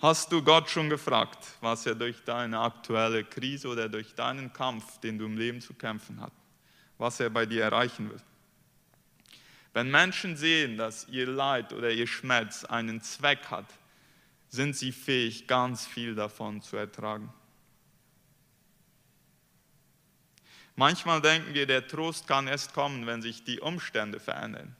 Hast 0.00 0.30
du 0.30 0.42
Gott 0.42 0.70
schon 0.70 0.88
gefragt, 0.88 1.38
was 1.60 1.84
er 1.84 1.96
durch 1.96 2.22
deine 2.24 2.60
aktuelle 2.60 3.24
Krise 3.24 3.66
oder 3.66 3.88
durch 3.88 4.14
deinen 4.14 4.52
Kampf, 4.52 4.98
den 5.00 5.18
du 5.18 5.24
im 5.24 5.36
Leben 5.36 5.60
zu 5.60 5.74
kämpfen 5.74 6.20
hast, 6.20 6.32
was 6.98 7.18
er 7.18 7.30
bei 7.30 7.46
dir 7.46 7.64
erreichen 7.64 8.08
will? 8.08 8.20
Wenn 9.72 9.90
Menschen 9.90 10.36
sehen, 10.36 10.76
dass 10.76 11.08
ihr 11.08 11.26
Leid 11.26 11.72
oder 11.72 11.90
ihr 11.90 12.06
Schmerz 12.06 12.64
einen 12.64 13.00
Zweck 13.00 13.50
hat, 13.50 13.66
sind 14.48 14.76
sie 14.76 14.92
fähig, 14.92 15.48
ganz 15.48 15.86
viel 15.86 16.14
davon 16.14 16.62
zu 16.62 16.76
ertragen. 16.76 17.32
Manchmal 20.76 21.20
denken 21.20 21.54
wir, 21.54 21.66
der 21.66 21.88
Trost 21.88 22.28
kann 22.28 22.46
erst 22.46 22.72
kommen, 22.72 23.04
wenn 23.06 23.20
sich 23.20 23.42
die 23.42 23.58
Umstände 23.58 24.20
verändern. 24.20 24.76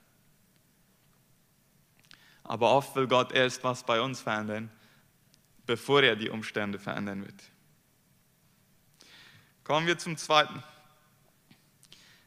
Aber 2.45 2.71
oft 2.71 2.95
will 2.95 3.09
Gott 3.09 3.33
erst 3.33 3.65
was 3.65 3.85
bei 3.85 4.01
uns 4.01 4.21
verändern, 4.21 4.71
bevor 5.69 6.03
er 6.03 6.17
die 6.17 6.31
Umstände 6.31 6.79
verändern 6.79 7.27
wird. 7.27 7.43
Kommen 9.65 9.87
wir 9.87 9.99
zum 9.99 10.17
Zweiten. 10.17 10.65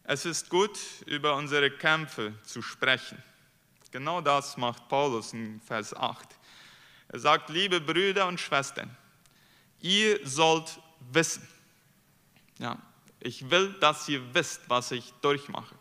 Es 0.04 0.26
ist 0.26 0.48
gut, 0.48 0.78
über 1.08 1.36
unsere 1.36 1.72
Kämpfe 1.72 2.36
zu 2.44 2.62
sprechen. 2.62 3.22
Genau 3.90 4.22
das 4.22 4.58
macht 4.58 4.88
Paulus 4.88 5.34
in 5.34 5.60
Vers 5.60 5.92
8. 5.96 6.30
Er 7.08 7.20
sagt, 7.20 7.50
liebe 7.50 7.82
Brüder 7.82 8.28
und 8.28 8.40
Schwestern, 8.40 8.96
ihr 9.80 10.20
sollt 10.24 10.80
wissen. 11.12 11.46
Ja, 12.60 12.78
ich 13.20 13.50
will, 13.50 13.74
dass 13.80 14.08
ihr 14.08 14.36
wisst, 14.36 14.62
was 14.68 14.92
ich 14.92 15.12
durchmache. 15.22 15.74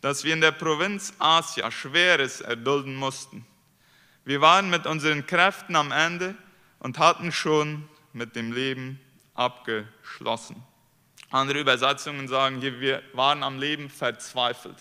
Dass 0.00 0.24
wir 0.24 0.32
in 0.32 0.40
der 0.40 0.52
Provinz 0.52 1.14
Asia 1.20 1.70
Schweres 1.70 2.40
erdulden 2.40 2.96
mussten. 2.96 3.46
Wir 4.24 4.40
waren 4.40 4.68
mit 4.70 4.86
unseren 4.86 5.24
Kräften 5.24 5.76
am 5.76 5.92
Ende 5.92 6.34
und 6.80 6.98
hatten 6.98 7.32
schon 7.32 7.88
mit 8.12 8.36
dem 8.36 8.52
Leben 8.52 9.00
abgeschlossen. 9.34 10.62
Andere 11.30 11.60
Übersetzungen 11.60 12.26
sagen 12.28 12.60
hier, 12.60 12.80
wir 12.80 13.02
waren 13.12 13.42
am 13.42 13.58
Leben 13.58 13.90
verzweifelt. 13.90 14.76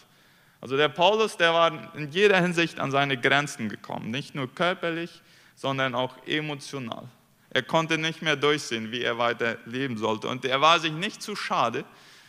Also 0.62 0.77
der 0.77 0.89
Paulus, 0.89 1.38
der 1.38 1.54
war 1.54 1.96
in 1.96 2.10
jeder 2.12 2.42
Hinsicht 2.42 2.80
an 2.80 2.92
seine 2.92 3.18
Grenzen 3.18 3.70
gekommen, 3.70 4.10
nicht 4.10 4.34
nur 4.34 4.54
körperlich, 4.54 5.22
sondern 5.56 5.94
auch 5.94 6.16
emotional. 6.25 7.08
Er 7.50 7.63
konnte 7.63 7.98
nicht 7.98 8.22
mehr 8.22 8.36
durchsehen, 8.36 8.92
wie 8.92 9.01
er 9.01 9.18
weiter 9.18 9.58
leben 9.66 9.98
sollte. 9.98 10.27
Und 10.27 10.46
er 10.46 10.62
war 10.62 10.80
sich 10.80 10.92
nicht 10.92 11.22
zu 11.22 11.36
schade, 11.36 11.86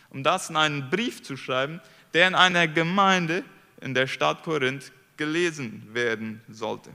um 0.09 0.23
das 0.23 0.49
in 0.49 0.55
einen 0.55 0.89
Brief 0.89 1.23
zu 1.23 1.37
schreiben, 1.37 1.81
der 2.13 2.27
in 2.27 2.35
einer 2.35 2.67
Gemeinde 2.67 3.43
in 3.81 3.93
der 3.93 4.07
Stadt 4.07 4.43
Korinth 4.43 4.91
gelesen 5.17 5.87
werden 5.93 6.41
sollte. 6.49 6.91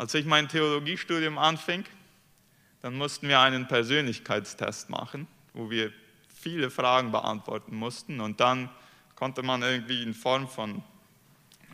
Als 0.00 0.14
ich 0.14 0.24
mein 0.24 0.48
Theologiestudium 0.48 1.36
anfing, 1.36 1.84
dann 2.80 2.94
mussten 2.94 3.28
wir 3.28 3.38
einen 3.40 3.68
Persönlichkeitstest 3.68 4.88
machen, 4.88 5.26
wo 5.52 5.68
wir 5.68 5.92
viele 6.34 6.70
Fragen 6.70 7.12
beantworten 7.12 7.76
mussten 7.76 8.18
und 8.22 8.40
dann 8.40 8.70
konnte 9.14 9.42
man 9.42 9.60
irgendwie 9.60 10.02
in 10.02 10.14
Form 10.14 10.48
von, 10.48 10.82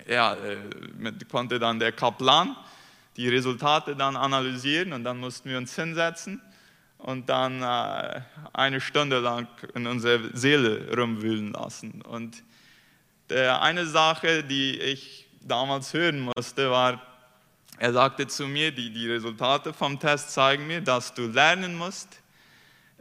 ja, 0.09 0.35
äh, 0.35 0.56
konnte 1.30 1.61
dann 1.61 1.78
der 1.78 1.92
Kaplan 1.92 2.56
die 3.16 3.28
Resultate 3.28 3.95
dann 3.95 4.16
analysieren 4.16 4.92
und 4.92 5.04
dann 5.04 5.18
mussten 5.18 5.49
wir 5.49 5.59
uns 5.59 5.76
hinsetzen 5.76 6.42
und 6.99 7.28
dann 7.28 7.62
äh, 7.62 8.23
eine 8.52 8.80
Stunde 8.80 9.21
lang 9.21 9.47
in 9.76 9.87
unserer 9.87 10.37
Seele 10.37 10.92
rumwühlen 10.97 11.52
lassen. 11.52 12.02
Und 12.02 12.42
der 13.30 13.62
eine 13.62 13.87
Sache, 13.87 14.42
die 14.42 14.80
ich 14.80 15.28
damals 15.42 15.95
hören 15.95 16.18
musste, 16.18 16.73
war, 16.73 17.00
er 17.78 17.92
sagte 17.92 18.26
zu 18.26 18.47
mir, 18.47 18.73
die, 18.73 18.90
die 18.90 19.11
Resultate 19.11 19.73
vom 19.73 19.99
Test 20.00 20.30
zeigen 20.30 20.66
mir, 20.66 20.80
dass 20.80 21.14
du 21.14 21.26
lernen 21.26 21.76
musst, 21.76 22.09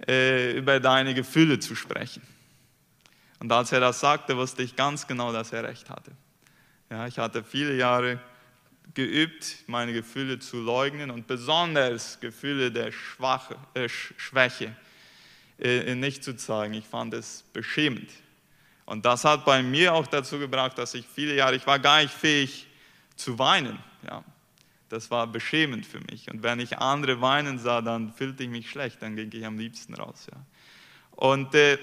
äh, 0.07 0.57
über 0.57 0.79
deine 0.79 1.13
Gefühle 1.13 1.59
zu 1.59 1.75
sprechen. 1.75 2.21
Und 3.39 3.51
als 3.51 3.71
er 3.71 3.79
das 3.79 3.99
sagte, 3.99 4.35
wusste 4.35 4.63
ich 4.63 4.75
ganz 4.75 5.07
genau, 5.07 5.31
dass 5.31 5.53
er 5.53 5.63
recht 5.63 5.89
hatte. 5.89 6.11
Ja, 6.89 7.07
ich 7.07 7.17
hatte 7.17 7.43
viele 7.43 7.75
Jahre 7.75 8.19
geübt, 8.93 9.57
meine 9.67 9.93
Gefühle 9.93 10.39
zu 10.39 10.61
leugnen 10.61 11.11
und 11.11 11.27
besonders 11.27 12.19
Gefühle 12.19 12.71
der 12.71 12.91
Schwache, 12.91 13.55
äh, 13.73 13.89
Schwäche 13.89 14.75
äh, 15.59 15.95
nicht 15.95 16.23
zu 16.23 16.35
zeigen. 16.35 16.73
Ich 16.73 16.85
fand 16.85 17.13
es 17.13 17.43
beschämend. 17.53 18.09
Und 18.85 19.05
das 19.05 19.25
hat 19.25 19.45
bei 19.45 19.63
mir 19.63 19.93
auch 19.93 20.07
dazu 20.07 20.37
gebracht, 20.37 20.77
dass 20.77 20.93
ich 20.93 21.07
viele 21.07 21.35
Jahre, 21.35 21.55
ich 21.55 21.65
war 21.65 21.79
gar 21.79 22.01
nicht 22.01 22.13
fähig 22.13 22.67
zu 23.15 23.39
weinen. 23.39 23.79
Ja. 24.05 24.23
Das 24.89 25.09
war 25.09 25.27
beschämend 25.27 25.85
für 25.85 25.99
mich. 26.11 26.29
Und 26.29 26.43
wenn 26.43 26.59
ich 26.59 26.77
andere 26.77 27.21
weinen 27.21 27.57
sah, 27.57 27.81
dann 27.81 28.13
fühlte 28.13 28.43
ich 28.43 28.49
mich 28.49 28.69
schlecht, 28.69 29.01
dann 29.01 29.15
ging 29.15 29.31
ich 29.33 29.45
am 29.45 29.57
liebsten 29.57 29.95
raus. 29.95 30.27
Ja. 30.31 30.39
Und 31.11 31.55
äh, 31.55 31.77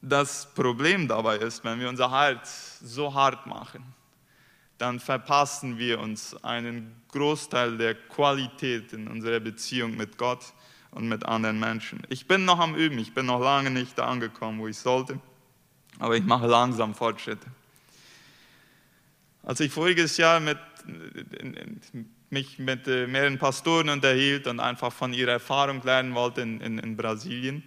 das 0.00 0.52
Problem 0.54 1.06
dabei 1.08 1.36
ist, 1.36 1.64
wenn 1.64 1.78
wir 1.78 1.88
unser 1.88 2.10
Herz 2.10 2.80
so 2.82 3.14
hart 3.14 3.46
machen, 3.46 3.84
dann 4.78 4.98
verpassen 4.98 5.78
wir 5.78 6.00
uns 6.00 6.34
einen 6.42 7.02
Großteil 7.12 7.76
der 7.78 7.94
Qualität 7.94 8.92
in 8.92 9.06
unserer 9.06 9.38
Beziehung 9.38 9.96
mit 9.96 10.18
Gott 10.18 10.52
und 10.90 11.08
mit 11.08 11.24
anderen 11.24 11.60
Menschen. 11.60 12.02
Ich 12.08 12.26
bin 12.26 12.44
noch 12.44 12.58
am 12.58 12.74
Üben, 12.74 12.98
ich 12.98 13.14
bin 13.14 13.26
noch 13.26 13.40
lange 13.40 13.70
nicht 13.70 13.96
da 13.96 14.06
angekommen, 14.06 14.58
wo 14.58 14.66
ich 14.66 14.78
sollte, 14.78 15.20
aber 16.00 16.16
ich 16.16 16.24
mache 16.24 16.46
langsam 16.46 16.94
Fortschritte. 16.94 17.46
Als 19.42 19.60
ich 19.60 19.72
voriges 19.72 20.16
Jahr 20.16 20.38
mit, 20.38 20.58
mich 22.30 22.58
mit 22.58 22.86
äh, 22.86 23.06
mehreren 23.06 23.38
Pastoren 23.38 23.88
unterhielt 23.88 24.46
und 24.46 24.60
einfach 24.60 24.92
von 24.92 25.12
ihrer 25.12 25.32
Erfahrung 25.32 25.82
lernen 25.82 26.14
wollte 26.14 26.42
in, 26.42 26.60
in, 26.60 26.78
in 26.78 26.96
Brasilien, 26.96 27.62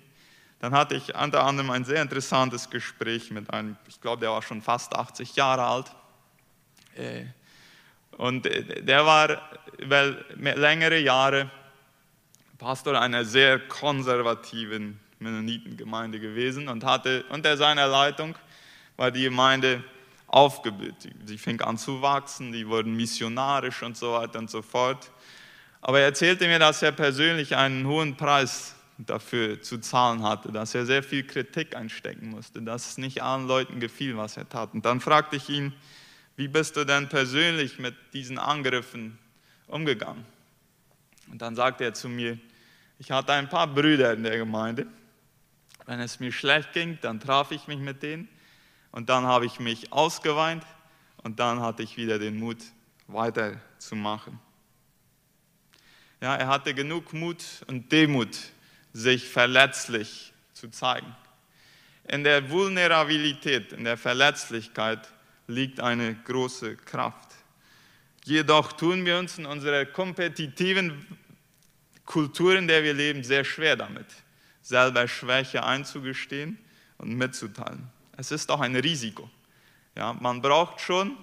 dann 0.59 0.73
hatte 0.73 0.95
ich 0.95 1.13
unter 1.13 1.43
anderem 1.43 1.69
ein 1.71 1.83
sehr 1.83 2.01
interessantes 2.01 2.69
Gespräch 2.69 3.29
mit 3.29 3.49
einem, 3.51 3.75
ich 3.87 3.99
glaube, 3.99 4.21
der 4.21 4.31
war 4.31 4.41
schon 4.41 4.61
fast 4.61 4.95
80 4.95 5.35
Jahre 5.35 5.63
alt. 5.63 5.91
Äh, 6.95 7.25
und 8.17 8.45
äh, 8.45 8.81
der 8.81 9.05
war 9.05 9.41
über 9.77 10.15
längere 10.35 10.99
Jahre 10.99 11.51
Pastor 12.57 12.99
einer 12.99 13.25
sehr 13.25 13.59
konservativen 13.59 14.97
Mennonitengemeinde 15.19 16.21
gewesen 16.21 16.69
und 16.69 16.85
hatte 16.85 17.25
unter 17.29 17.57
seiner 17.57 17.87
Leitung 17.87 18.35
war 18.95 19.11
die 19.11 19.23
Gemeinde 19.23 19.83
aufgeblüht. 20.35 20.95
Sie 21.25 21.37
fing 21.37 21.61
an 21.61 21.77
zu 21.77 22.01
wachsen, 22.01 22.51
die 22.51 22.67
wurden 22.67 22.93
missionarisch 22.93 23.81
und 23.83 23.95
so 23.95 24.11
weiter 24.11 24.37
und 24.39 24.49
so 24.49 24.61
fort. 24.61 25.09
Aber 25.79 25.99
er 25.99 26.07
erzählte 26.07 26.45
mir, 26.47 26.59
dass 26.59 26.81
er 26.81 26.91
persönlich 26.91 27.55
einen 27.55 27.87
hohen 27.87 28.17
Preis 28.17 28.75
dafür 28.97 29.61
zu 29.61 29.77
zahlen 29.77 30.23
hatte, 30.23 30.51
dass 30.51 30.75
er 30.75 30.85
sehr 30.85 31.03
viel 31.03 31.23
Kritik 31.25 31.73
einstecken 31.73 32.29
musste, 32.29 32.61
dass 32.61 32.89
es 32.89 32.97
nicht 32.97 33.23
allen 33.23 33.47
Leuten 33.47 33.79
gefiel, 33.79 34.17
was 34.17 34.35
er 34.35 34.47
tat. 34.49 34.73
Und 34.73 34.85
dann 34.85 34.99
fragte 34.99 35.37
ich 35.37 35.47
ihn, 35.47 35.71
wie 36.35 36.49
bist 36.49 36.75
du 36.75 36.83
denn 36.83 37.07
persönlich 37.07 37.79
mit 37.79 37.95
diesen 38.11 38.37
Angriffen 38.37 39.17
umgegangen? 39.67 40.25
Und 41.31 41.41
dann 41.41 41.55
sagte 41.55 41.85
er 41.85 41.93
zu 41.93 42.09
mir, 42.09 42.37
ich 42.99 43.09
hatte 43.11 43.31
ein 43.31 43.47
paar 43.47 43.67
Brüder 43.67 44.11
in 44.11 44.23
der 44.23 44.37
Gemeinde. 44.37 44.85
Wenn 45.85 46.01
es 46.01 46.19
mir 46.19 46.33
schlecht 46.33 46.73
ging, 46.73 46.97
dann 47.01 47.21
traf 47.21 47.51
ich 47.51 47.67
mich 47.67 47.79
mit 47.79 48.03
denen 48.03 48.27
und 48.95 49.09
dann 49.09 49.25
habe 49.25 49.45
ich 49.45 49.59
mich 49.59 49.91
ausgeweint 49.91 50.63
und 51.17 51.39
dann 51.39 51.59
hatte 51.59 51.83
ich 51.83 51.97
wieder 51.97 52.17
den 52.17 52.39
Mut, 52.39 52.59
weiterzumachen. 53.07 54.39
Ja, 56.21 56.35
er 56.37 56.47
hatte 56.47 56.73
genug 56.73 57.11
Mut 57.11 57.43
und 57.67 57.91
Demut, 57.91 58.35
sich 58.93 59.27
verletzlich 59.27 60.33
zu 60.53 60.69
zeigen. 60.69 61.13
In 62.07 62.23
der 62.23 62.49
Vulnerabilität, 62.49 63.73
in 63.73 63.83
der 63.83 63.97
Verletzlichkeit 63.97 65.09
liegt 65.47 65.81
eine 65.81 66.15
große 66.15 66.77
Kraft. 66.77 67.35
Jedoch 68.23 68.71
tun 68.71 69.05
wir 69.05 69.19
uns 69.19 69.37
in 69.37 69.45
unserer 69.45 69.85
kompetitiven 69.85 71.05
Kultur, 72.05 72.55
in 72.55 72.67
der 72.67 72.81
wir 72.81 72.93
leben, 72.93 73.25
sehr 73.25 73.43
schwer 73.43 73.75
damit, 73.75 74.07
selber 74.61 75.05
Schwäche 75.05 75.63
einzugestehen 75.65 76.57
und 76.97 77.13
mitzuteilen. 77.13 77.91
Es 78.17 78.31
ist 78.31 78.49
auch 78.51 78.61
ein 78.61 78.75
Risiko. 78.75 79.29
Ja, 79.95 80.13
man 80.13 80.41
braucht 80.41 80.79
schon 80.81 81.15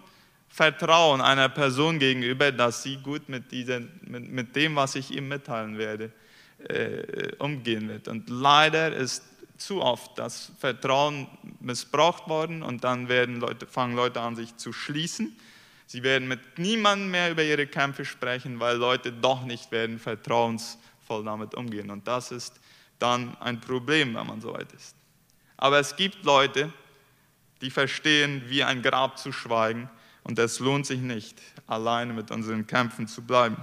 Vertrauen 0.48 1.20
einer 1.20 1.48
Person 1.48 1.98
gegenüber, 1.98 2.52
dass 2.52 2.82
sie 2.82 2.96
gut 2.96 3.28
mit, 3.28 3.52
diesen, 3.52 3.90
mit, 4.02 4.30
mit 4.30 4.56
dem, 4.56 4.76
was 4.76 4.94
ich 4.94 5.10
ihm 5.10 5.28
mitteilen 5.28 5.78
werde, 5.78 6.12
äh, 6.68 7.34
umgehen 7.38 7.88
wird. 7.88 8.08
Und 8.08 8.28
leider 8.28 8.94
ist 8.94 9.24
zu 9.56 9.80
oft 9.80 10.18
das 10.18 10.52
Vertrauen 10.58 11.26
missbraucht 11.60 12.28
worden 12.28 12.62
und 12.62 12.84
dann 12.84 13.08
werden 13.08 13.40
Leute, 13.40 13.66
fangen 13.66 13.96
Leute 13.96 14.20
an, 14.20 14.36
sich 14.36 14.56
zu 14.56 14.72
schließen. 14.72 15.36
Sie 15.86 16.02
werden 16.02 16.28
mit 16.28 16.58
niemandem 16.58 17.10
mehr 17.10 17.30
über 17.30 17.42
ihre 17.42 17.66
Kämpfe 17.66 18.04
sprechen, 18.04 18.60
weil 18.60 18.76
Leute 18.76 19.12
doch 19.12 19.44
nicht 19.44 19.70
werden 19.72 19.98
vertrauensvoll 19.98 21.24
damit 21.24 21.54
umgehen. 21.54 21.90
Und 21.90 22.08
das 22.08 22.32
ist 22.32 22.60
dann 22.98 23.36
ein 23.38 23.60
Problem, 23.60 24.14
wenn 24.14 24.26
man 24.26 24.40
so 24.40 24.52
weit 24.52 24.72
ist. 24.72 24.94
Aber 25.56 25.78
es 25.78 25.94
gibt 25.96 26.24
Leute, 26.24 26.72
die 27.62 27.70
verstehen, 27.70 28.42
wie 28.48 28.62
ein 28.62 28.82
Grab 28.82 29.18
zu 29.18 29.32
schweigen 29.32 29.88
und 30.24 30.38
es 30.38 30.58
lohnt 30.58 30.86
sich 30.86 31.00
nicht, 31.00 31.40
alleine 31.66 32.12
mit 32.12 32.30
unseren 32.30 32.66
Kämpfen 32.66 33.08
zu 33.08 33.22
bleiben. 33.22 33.56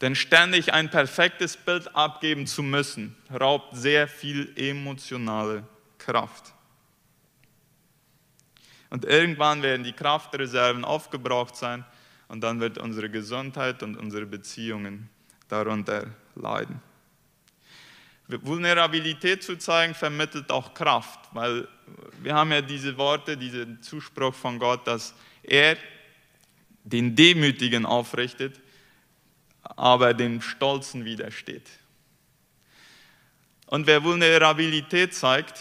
Denn 0.00 0.14
ständig 0.14 0.72
ein 0.72 0.90
perfektes 0.90 1.56
Bild 1.56 1.94
abgeben 1.96 2.46
zu 2.46 2.62
müssen, 2.62 3.16
raubt 3.32 3.76
sehr 3.76 4.06
viel 4.06 4.52
emotionale 4.56 5.64
Kraft. 5.98 6.52
Und 8.90 9.04
irgendwann 9.04 9.62
werden 9.62 9.82
die 9.84 9.92
Kraftreserven 9.92 10.84
aufgebraucht 10.84 11.56
sein 11.56 11.84
und 12.28 12.42
dann 12.42 12.60
wird 12.60 12.78
unsere 12.78 13.10
Gesundheit 13.10 13.82
und 13.82 13.96
unsere 13.96 14.24
Beziehungen 14.24 15.10
darunter 15.48 16.06
leiden. 16.34 16.80
Vulnerabilität 18.28 19.42
zu 19.42 19.56
zeigen 19.56 19.94
vermittelt 19.94 20.50
auch 20.50 20.74
Kraft, 20.74 21.20
weil 21.32 21.66
wir 22.22 22.34
haben 22.34 22.52
ja 22.52 22.60
diese 22.60 22.96
Worte, 22.98 23.36
diesen 23.36 23.82
Zuspruch 23.82 24.34
von 24.34 24.58
Gott, 24.58 24.86
dass 24.86 25.14
er 25.42 25.76
den 26.84 27.16
Demütigen 27.16 27.86
aufrichtet 27.86 28.60
aber 29.76 30.14
dem 30.14 30.40
Stolzen 30.40 31.04
widersteht. 31.04 31.68
Und 33.66 33.86
wer 33.86 34.02
Vulnerabilität 34.02 35.14
zeigt, 35.14 35.60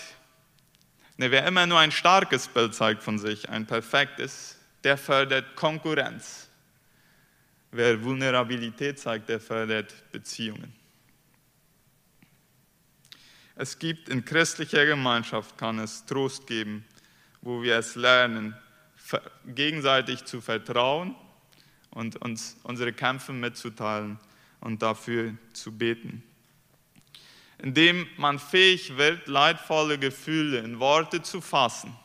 ne, 1.17 1.29
wer 1.29 1.45
immer 1.45 1.65
nur 1.65 1.79
ein 1.79 1.91
starkes 1.91 2.47
Bild 2.47 2.73
zeigt 2.73 3.03
von 3.03 3.19
sich, 3.19 3.49
ein 3.49 3.65
perfektes, 3.65 4.57
der 4.83 4.97
fördert 4.97 5.55
Konkurrenz. 5.55 6.49
Wer 7.71 8.01
Vulnerabilität 8.01 8.99
zeigt, 8.99 9.27
der 9.27 9.41
fördert 9.41 9.93
Beziehungen. 10.11 10.73
Es 13.59 13.79
gibt 13.79 14.07
in 14.09 14.23
christlicher 14.23 14.85
Gemeinschaft, 14.85 15.57
kann 15.57 15.79
es 15.79 16.05
Trost 16.05 16.45
geben, 16.45 16.85
wo 17.41 17.63
wir 17.63 17.77
es 17.77 17.95
lernen, 17.95 18.55
gegenseitig 19.47 20.25
zu 20.25 20.41
vertrauen 20.41 21.15
und 21.89 22.17
uns 22.17 22.55
unsere 22.61 22.93
Kämpfe 22.93 23.33
mitzuteilen 23.33 24.19
und 24.61 24.83
dafür 24.83 25.33
zu 25.53 25.75
beten. 25.75 26.21
Indem 27.57 28.05
man 28.17 28.37
fähig 28.37 28.95
wird, 28.95 29.27
leidvolle 29.27 29.97
Gefühle 29.97 30.59
in 30.59 30.79
Worte 30.79 31.23
zu 31.23 31.41
fassen, 31.41 31.95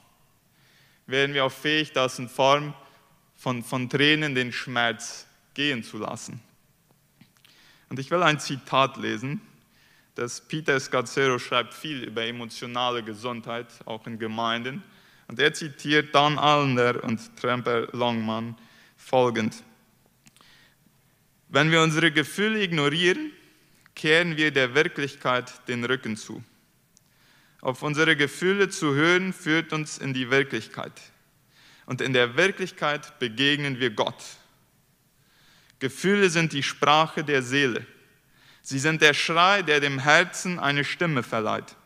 werden 1.07 1.35
wir 1.35 1.45
auch 1.45 1.53
fähig, 1.53 1.93
das 1.93 2.19
in 2.19 2.31
Form 2.31 2.73
von, 3.37 3.63
von 3.63 3.91
Tränen 3.91 4.35
den 4.35 4.53
Schmerz 4.53 5.27
gehen 5.53 5.85
zu 5.85 5.99
lassen. 5.99 6.41
Und 7.91 7.99
ich 7.99 8.11
will 8.11 8.23
ein 8.23 8.41
Zitat 8.41 8.97
lesen, 8.97 9.43
das 10.15 10.41
Peter 10.41 10.79
Scazzero 10.79 11.39
schreibt 11.39 11.73
viel 11.73 12.05
über 12.05 12.25
emotionale 12.25 13.03
Gesundheit, 13.03 13.69
auch 13.87 14.07
in 14.07 14.19
Gemeinden. 14.19 14.83
Und 15.29 15.39
er 15.39 15.55
zitiert 15.55 16.15
Dan 16.15 16.39
Allender 16.39 17.03
und 17.05 17.37
Tremper 17.37 17.89
Longman 17.93 18.57
folgend. 18.97 19.63
Wenn 21.49 21.71
wir 21.71 21.83
unsere 21.83 22.13
Gefühle 22.13 22.63
ignorieren, 22.63 23.33
kehren 23.95 24.37
wir 24.37 24.51
der 24.51 24.75
Wirklichkeit 24.75 25.67
den 25.69 25.85
Rücken 25.85 26.17
zu. 26.17 26.43
Auf 27.63 27.83
unsere 27.83 28.17
Gefühle 28.17 28.69
zu 28.69 28.95
hören, 28.95 29.33
führt 29.33 29.73
uns 29.73 29.99
in 29.99 30.13
die 30.13 30.31
Wirklichkeit. 30.31 30.93
Und 31.87 32.01
in 32.01 32.13
der 32.13 32.37
Wirklichkeit 32.37 33.19
begegnen 33.19 33.81
wir 33.81 33.91
Gott. 33.91 34.23
Gefühle 35.79 36.29
sind 36.31 36.53
die 36.53 36.63
Sprache 36.63 37.25
der 37.25 37.43
Seele. 37.43 37.87
Sie 38.63 38.79
sind 38.79 39.03
der 39.03 39.13
Schrei, 39.13 39.63
der 39.63 39.81
dem 39.81 39.99
Herzen 39.99 40.59
eine 40.59 40.85
Stimme 40.85 41.23
verleiht. 41.23 41.77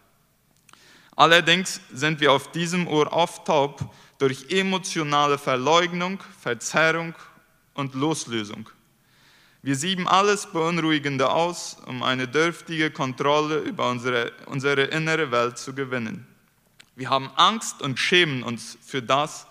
Allerdings 1.16 1.80
sind 1.92 2.20
wir 2.20 2.32
auf 2.32 2.52
diesem 2.52 2.86
Ohr 2.86 3.10
oft 3.12 3.46
taub 3.46 3.94
durch 4.18 4.50
emotionale 4.50 5.38
Verleugnung, 5.38 6.22
Verzerrung 6.40 7.14
und 7.74 7.94
Loslösung. 7.94 8.68
Wir 9.62 9.74
sieben 9.74 10.06
alles 10.06 10.46
Beunruhigende 10.46 11.30
aus, 11.30 11.78
um 11.86 12.02
eine 12.02 12.28
dürftige 12.28 12.90
Kontrolle 12.90 13.58
über 13.58 13.90
unsere, 13.90 14.30
unsere 14.44 14.82
innere 14.84 15.32
Welt 15.32 15.58
zu 15.58 15.74
gewinnen. 15.74 16.26
Wir 16.94 17.10
haben 17.10 17.30
Angst 17.34 17.82
und 17.82 17.98
schämen 17.98 18.42
uns 18.42 18.78
für 18.84 19.02
das, 19.02 19.46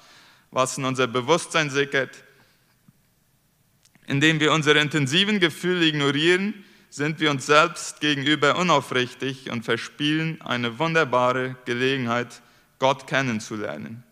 was 0.52 0.78
in 0.78 0.86
unser 0.86 1.08
Bewusstsein 1.08 1.70
sickert. 1.70 2.24
Indem 4.08 4.40
wir 4.40 4.54
unsere 4.54 4.80
intensiven 4.80 5.40
Gefühle 5.40 5.86
ignorieren, 5.86 6.64
sind 6.96 7.20
wir 7.20 7.30
uns 7.30 7.46
selbst 7.46 8.00
gegenüber 8.00 8.58
unaufrichtig 8.58 9.52
und 9.52 9.66
verspielen 9.66 10.42
eine 10.42 10.80
wunderbare 10.80 11.58
Gelegenheit, 11.66 12.42
Gott 12.80 13.06
kennenzulernen. 13.06 14.06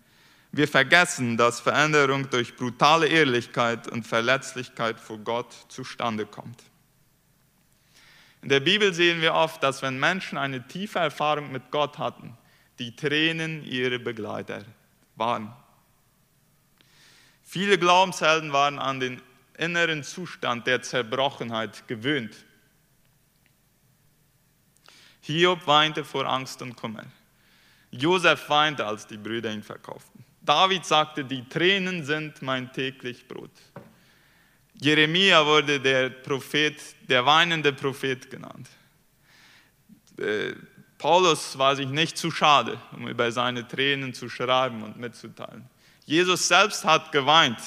Wir 0.52 0.68
vergessen, 0.68 1.38
dass 1.38 1.62
Veränderung 1.62 2.30
durch 2.30 2.58
brutale 2.58 3.08
Ehrlichkeit 3.08 3.88
und 3.88 4.06
Verletzlichkeit 4.06 5.00
vor 5.00 5.18
Gott 5.20 5.56
zustande 5.70 6.26
kommt. 6.26 6.62
In 8.42 8.50
der 8.50 8.60
Bibel 8.60 8.94
sehen 8.94 9.22
wir 9.22 9.34
oft, 9.34 9.64
dass 9.64 9.82
wenn 9.82 9.98
Menschen 9.98 10.38
eine 10.38 10.68
tiefe 10.68 11.00
Erfahrung 11.00 11.54
mit 11.54 11.72
Gott 11.72 11.98
hatten, 11.98 12.38
die 12.80 12.94
Tränen 12.98 13.64
ihre 13.64 13.98
Begleiter 13.98 14.66
waren. 15.16 15.54
Viele 17.44 17.78
Glaubenshelden 17.78 18.52
waren 18.52 18.78
an 18.78 19.00
den 19.00 19.22
inneren 19.58 20.04
Zustand 20.04 20.68
der 20.68 20.82
Zerbrochenheit 20.82 21.88
gewöhnt. 21.88 22.36
Hiob 25.26 25.66
weinte 25.66 26.04
vor 26.04 26.26
Angst 26.26 26.62
und 26.62 26.76
Kummer. 26.76 27.06
Josef 27.92 28.50
weinte, 28.50 28.86
als 28.86 29.08
die 29.08 29.18
Brüder 29.18 29.52
ihn 29.54 29.64
verkauften. 29.64 30.26
David 30.42 30.86
sagte, 30.86 31.24
die 31.24 31.48
Tränen 31.48 32.04
sind 32.04 32.42
mein 32.42 32.74
täglich 32.74 33.26
Brot. 33.26 33.52
Jeremia 34.74 35.46
wurde 35.46 35.80
der 35.80 36.10
Prophet, 36.10 36.76
der 37.08 37.26
weinende 37.26 37.72
Prophet 37.72 38.30
genannt. 38.30 38.68
Äh, 40.18 40.56
Paulus 40.98 41.58
war 41.58 41.76
sich 41.78 41.88
nicht 41.88 42.18
zu 42.18 42.30
schade, 42.30 42.78
um 42.92 43.08
über 43.08 43.32
seine 43.32 43.66
Tränen 43.66 44.14
zu 44.14 44.28
schreiben 44.28 44.84
und 44.84 44.98
mitzuteilen. 44.98 45.70
Jesus 46.06 46.50
selbst 46.50 46.84
hat 46.84 47.14
geweint 47.14 47.60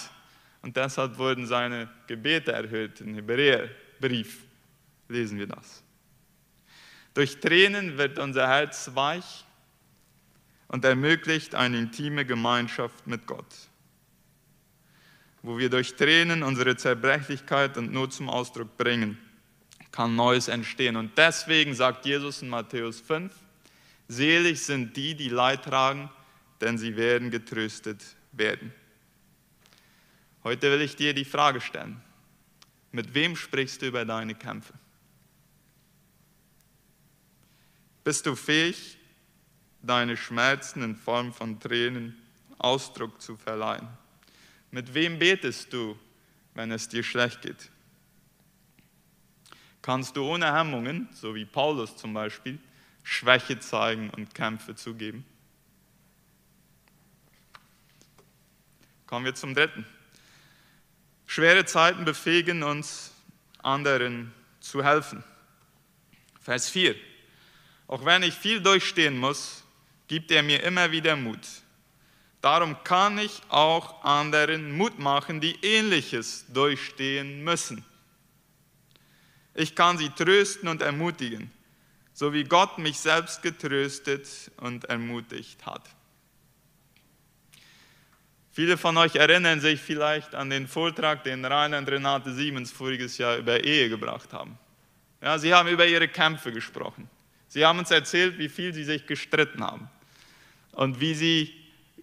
und 0.60 0.76
deshalb 0.76 1.16
wurden 1.16 1.46
seine 1.46 1.88
Gebete 2.06 2.52
erhöht. 2.52 3.00
Im 3.00 3.14
Hebräerbrief 3.14 4.44
lesen 5.08 5.38
wir 5.38 5.46
das. 5.46 5.82
Durch 7.16 7.40
Tränen 7.40 7.96
wird 7.96 8.18
unser 8.18 8.46
Herz 8.46 8.90
weich 8.92 9.46
und 10.68 10.85
ermöglicht 10.85 11.55
eine 11.55 11.79
intime 11.79 12.26
Gemeinschaft 12.26 13.07
mit 13.07 13.26
Gott, 13.26 13.46
wo 15.40 15.57
wir 15.57 15.70
durch 15.70 15.96
Tränen 15.96 16.42
unsere 16.42 16.76
Zerbrechlichkeit 16.76 17.79
und 17.79 17.90
Not 17.90 18.12
zum 18.12 18.29
Ausdruck 18.29 18.76
bringen, 18.76 19.16
kann 19.92 20.14
Neues 20.14 20.48
entstehen. 20.48 20.96
Und 20.96 21.16
deswegen 21.16 21.74
sagt 21.74 22.05
Jesus 22.05 22.42
in 22.42 22.50
Matthäus 22.50 23.00
5, 23.00 23.33
selig 24.09 24.62
sind 24.62 24.94
die, 24.94 25.14
die 25.14 25.31
Leid 25.31 25.64
tragen, 25.64 26.11
denn 26.61 26.76
sie 26.76 26.96
werden 26.96 27.31
getröstet 27.31 28.05
werden. 28.33 28.74
Heute 30.44 30.70
will 30.70 30.83
ich 30.83 30.96
dir 30.96 31.14
die 31.14 31.24
Frage 31.24 31.62
stellen, 31.62 31.98
Mit 32.92 33.14
wem 33.14 33.37
sprichst 33.37 33.81
du 33.81 33.87
über 33.87 34.05
deine 34.05 34.35
Kämpfe? 34.35 34.74
Bist 38.06 38.24
du 38.24 38.36
fähig, 38.36 38.98
deine 39.82 40.16
Schmerzen 40.16 40.80
in 40.84 40.94
Form 40.94 41.34
von 41.34 41.58
Tränen 41.58 42.16
Ausdruck 42.56 43.20
zu 43.20 43.36
verleihen? 43.36 43.88
Mit 44.70 44.94
wem 44.94 45.18
betest 45.18 45.72
du, 45.72 45.98
wenn 46.54 46.70
es 46.70 46.88
dir 46.88 47.02
schlecht 47.02 47.42
geht? 47.42 47.68
Kannst 49.82 50.16
du 50.16 50.22
ohne 50.24 50.54
Hemmungen, 50.54 51.08
so 51.14 51.34
wie 51.34 51.44
Paulus 51.44 51.96
zum 51.96 52.14
Beispiel, 52.14 52.60
Schwäche 53.02 53.58
zeigen 53.58 54.10
und 54.10 54.32
Kämpfe 54.32 54.76
zugeben? 54.76 55.24
Kommen 59.08 59.24
wir 59.24 59.34
zum 59.34 59.52
dritten. 59.52 59.84
Schwere 61.26 61.64
Zeiten 61.64 62.04
befähigen 62.04 62.62
uns, 62.62 63.10
anderen 63.64 64.32
zu 64.60 64.84
helfen. 64.84 65.24
Vers 66.40 66.70
4. 66.70 66.94
Auch 67.88 68.05
wenn 68.05 68.22
ich 68.22 68.35
viel 68.35 68.61
durchstehen 68.61 69.18
muss, 69.18 69.64
gibt 70.09 70.31
er 70.31 70.42
mir 70.42 70.62
immer 70.62 70.90
wieder 70.90 71.16
Mut. 71.16 71.40
Darum 72.40 72.83
kann 72.85 73.18
ich 73.18 73.40
auch 73.49 74.05
anderen 74.05 74.77
Mut 74.77 74.99
machen, 74.99 75.40
die 75.40 75.57
ähnliches 75.62 76.44
durchstehen 76.49 77.42
müssen. 77.42 77.85
Ich 79.55 79.75
kann 79.75 79.99
sie 79.99 80.11
trösten 80.11 80.68
und 80.68 80.83
ermutigen, 80.83 81.51
so 82.12 82.33
wie 82.33 82.44
Gott 82.44 82.79
mich 82.79 82.99
selbst 82.99 83.42
getröstet 83.42 84.29
und 84.59 84.85
ermutigt 84.85 85.64
hat. 85.64 85.83
Viele 88.53 88.79
von 88.79 88.96
euch 88.96 89.16
erinnern 89.16 89.61
sich 89.61 89.81
vielleicht 89.81 90.35
an 90.35 90.49
den 90.49 90.66
Vortrag, 90.66 91.25
den 91.25 91.44
Rainer 91.44 91.79
und 91.79 91.88
Renate 91.90 92.33
Siemens 92.33 92.72
voriges 92.72 93.18
Jahr 93.18 93.37
über 93.37 93.62
Ehe 93.62 93.88
gebracht 93.88 94.33
haben. 94.33 94.59
Ja, 95.20 95.38
sie 95.38 95.53
haben 95.53 95.68
über 95.68 95.87
ihre 95.87 96.09
Kämpfe 96.09 96.53
gesprochen. 96.53 97.11
Sie 97.48 97.64
haben 97.64 97.78
uns 97.78 97.90
erzählt, 97.90 98.38
wie 98.38 98.48
viel 98.48 98.74
sie 98.74 98.85
sich 98.85 99.06
gestritten 99.06 99.62
haben 99.62 99.88
und 100.72 101.00
wie 101.00 101.14
sie 101.14 101.54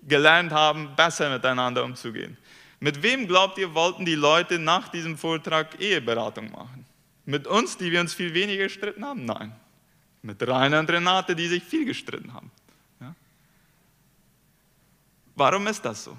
gelernt 0.07 0.51
haben, 0.51 0.95
besser 0.95 1.29
miteinander 1.29 1.83
umzugehen. 1.83 2.37
Mit 2.79 3.01
wem 3.01 3.27
glaubt 3.27 3.57
ihr, 3.57 3.73
wollten 3.73 4.05
die 4.05 4.15
Leute 4.15 4.59
nach 4.59 4.89
diesem 4.89 5.17
Vortrag 5.17 5.79
Eheberatung 5.79 6.51
machen? 6.51 6.85
Mit 7.25 7.47
uns, 7.47 7.77
die 7.77 7.91
wir 7.91 8.01
uns 8.01 8.13
viel 8.13 8.33
weniger 8.33 8.63
gestritten 8.63 9.05
haben? 9.05 9.23
Nein. 9.25 9.55
Mit 10.21 10.45
Rainer 10.45 10.79
und 10.79 10.89
Renate, 10.89 11.35
die 11.35 11.47
sich 11.47 11.63
viel 11.63 11.85
gestritten 11.85 12.33
haben. 12.33 12.51
Ja? 12.99 13.15
Warum 15.35 15.67
ist 15.67 15.83
das 15.85 16.03
so? 16.03 16.17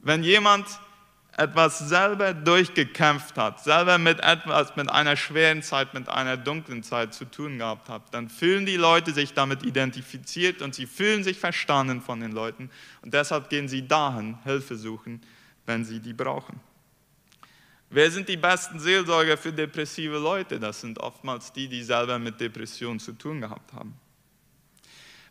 Wenn 0.00 0.22
jemand 0.22 0.66
etwas 1.36 1.80
selber 1.80 2.32
durchgekämpft 2.32 3.36
hat, 3.36 3.62
selber 3.62 3.98
mit 3.98 4.20
etwas, 4.20 4.76
mit 4.76 4.88
einer 4.90 5.16
schweren 5.16 5.62
Zeit, 5.62 5.92
mit 5.92 6.08
einer 6.08 6.36
dunklen 6.36 6.82
Zeit 6.82 7.12
zu 7.12 7.24
tun 7.24 7.58
gehabt 7.58 7.88
hat, 7.88 8.02
dann 8.12 8.28
fühlen 8.28 8.66
die 8.66 8.76
Leute 8.76 9.12
sich 9.12 9.34
damit 9.34 9.64
identifiziert 9.64 10.62
und 10.62 10.74
sie 10.74 10.86
fühlen 10.86 11.24
sich 11.24 11.38
verstanden 11.38 12.00
von 12.00 12.20
den 12.20 12.32
Leuten 12.32 12.70
und 13.02 13.14
deshalb 13.14 13.48
gehen 13.50 13.68
sie 13.68 13.86
dahin, 13.86 14.38
Hilfe 14.44 14.76
suchen, 14.76 15.22
wenn 15.66 15.84
sie 15.84 15.98
die 15.98 16.12
brauchen. 16.12 16.60
Wer 17.90 18.10
sind 18.10 18.28
die 18.28 18.36
besten 18.36 18.78
Seelsorger 18.78 19.36
für 19.36 19.52
depressive 19.52 20.18
Leute? 20.18 20.58
Das 20.58 20.80
sind 20.80 20.98
oftmals 20.98 21.52
die, 21.52 21.68
die 21.68 21.82
selber 21.82 22.18
mit 22.18 22.40
Depressionen 22.40 22.98
zu 22.98 23.12
tun 23.12 23.40
gehabt 23.40 23.72
haben. 23.72 23.94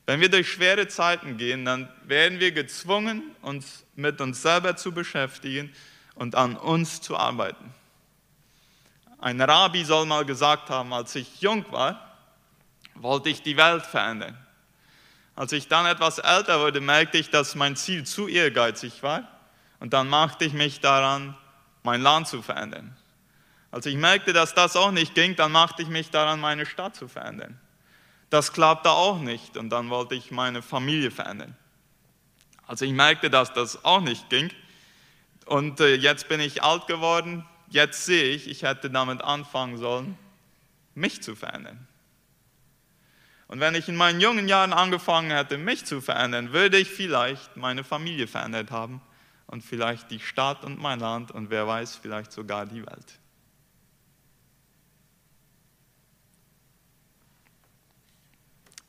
Wenn 0.05 0.19
wir 0.19 0.29
durch 0.29 0.49
schwere 0.49 0.87
Zeiten 0.87 1.37
gehen, 1.37 1.63
dann 1.63 1.87
werden 2.05 2.39
wir 2.39 2.51
gezwungen, 2.51 3.23
uns 3.41 3.85
mit 3.95 4.19
uns 4.19 4.41
selber 4.41 4.75
zu 4.75 4.91
beschäftigen 4.91 5.71
und 6.15 6.35
an 6.35 6.55
uns 6.55 7.01
zu 7.01 7.17
arbeiten. 7.17 7.73
Ein 9.19 9.39
Rabbi 9.39 9.85
soll 9.85 10.05
mal 10.05 10.25
gesagt 10.25 10.69
haben, 10.69 10.93
als 10.93 11.15
ich 11.15 11.41
jung 11.41 11.65
war, 11.71 12.17
wollte 12.95 13.29
ich 13.29 13.41
die 13.41 13.57
Welt 13.57 13.85
verändern. 13.85 14.37
Als 15.35 15.51
ich 15.51 15.67
dann 15.67 15.85
etwas 15.85 16.19
älter 16.19 16.59
wurde, 16.59 16.81
merkte 16.81 17.17
ich, 17.17 17.29
dass 17.29 17.55
mein 17.55 17.75
Ziel 17.75 18.05
zu 18.05 18.27
ehrgeizig 18.27 19.01
war 19.01 19.27
und 19.79 19.93
dann 19.93 20.07
machte 20.07 20.45
ich 20.45 20.53
mich 20.53 20.79
daran, 20.79 21.35
mein 21.83 22.01
Land 22.01 22.27
zu 22.27 22.41
verändern. 22.41 22.95
Als 23.71 23.85
ich 23.87 23.95
merkte, 23.95 24.33
dass 24.33 24.53
das 24.53 24.75
auch 24.75 24.91
nicht 24.91 25.15
ging, 25.15 25.35
dann 25.35 25.51
machte 25.51 25.81
ich 25.81 25.87
mich 25.87 26.11
daran, 26.11 26.39
meine 26.39 26.65
Stadt 26.65 26.95
zu 26.95 27.07
verändern. 27.07 27.59
Das 28.29 28.53
klappte 28.53 28.91
auch 28.91 29.19
nicht 29.19 29.57
und 29.57 29.69
dann 29.69 29.89
wollte 29.89 30.15
ich 30.15 30.31
meine 30.31 30.61
Familie 30.61 31.11
verändern. 31.11 31.55
Als 32.67 32.81
ich 32.81 32.91
merkte, 32.91 33.29
dass 33.29 33.53
das 33.53 33.83
auch 33.83 34.01
nicht 34.01 34.29
ging 34.29 34.51
und 35.45 35.79
äh, 35.79 35.95
jetzt 35.95 36.27
bin 36.27 36.39
ich 36.39 36.63
alt 36.63 36.87
geworden, 36.87 37.45
jetzt 37.69 38.05
sehe 38.05 38.35
ich, 38.35 38.47
ich 38.47 38.63
hätte 38.63 38.89
damit 38.89 39.21
anfangen 39.21 39.77
sollen, 39.77 40.17
mich 40.95 41.21
zu 41.21 41.35
verändern. 41.35 41.87
Und 43.47 43.59
wenn 43.59 43.75
ich 43.75 43.87
in 43.87 43.95
meinen 43.95 44.19
jungen 44.19 44.47
Jahren 44.47 44.73
angefangen 44.73 45.31
hätte, 45.31 45.57
mich 45.57 45.85
zu 45.85 46.01
verändern, 46.01 46.53
würde 46.53 46.77
ich 46.77 46.89
vielleicht 46.89 47.55
meine 47.55 47.83
Familie 47.83 48.27
verändert 48.27 48.71
haben 48.71 49.01
und 49.47 49.63
vielleicht 49.63 50.09
die 50.09 50.19
Stadt 50.19 50.65
und 50.65 50.79
mein 50.79 50.99
Land 50.99 51.31
und 51.31 51.49
wer 51.49 51.67
weiß, 51.67 51.95
vielleicht 51.97 52.31
sogar 52.31 52.65
die 52.65 52.85
Welt. 52.85 53.19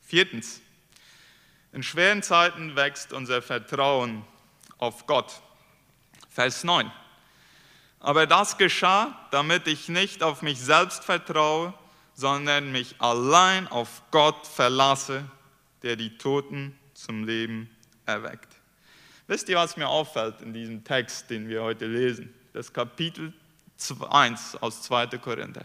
Viertens, 0.01 0.61
in 1.71 1.83
schweren 1.83 2.23
Zeiten 2.23 2.75
wächst 2.75 3.11
unser 3.11 3.41
Vertrauen 3.41 4.23
auf 4.77 5.07
Gott. 5.07 5.41
Vers 6.35 6.65
9. 6.65 6.91
Aber 8.01 8.27
das 8.27 8.57
geschah, 8.57 9.17
damit 9.31 9.67
ich 9.67 9.87
nicht 9.87 10.21
auf 10.21 10.41
mich 10.41 10.59
selbst 10.59 11.05
vertraue, 11.05 11.73
sondern 12.13 12.73
mich 12.73 12.95
allein 12.99 13.69
auf 13.69 14.03
Gott 14.11 14.45
verlasse, 14.45 15.23
der 15.81 15.95
die 15.95 16.17
Toten 16.17 16.77
zum 16.93 17.23
Leben 17.23 17.69
erweckt. 18.05 18.49
Wisst 19.27 19.47
ihr, 19.47 19.55
was 19.55 19.77
mir 19.77 19.87
auffällt 19.87 20.41
in 20.41 20.53
diesem 20.53 20.83
Text, 20.83 21.29
den 21.29 21.47
wir 21.47 21.63
heute 21.63 21.87
lesen? 21.87 22.33
Das 22.51 22.71
Kapitel 22.71 23.31
1 24.09 24.57
aus 24.61 24.81
2. 24.81 25.07
Korinther. 25.17 25.63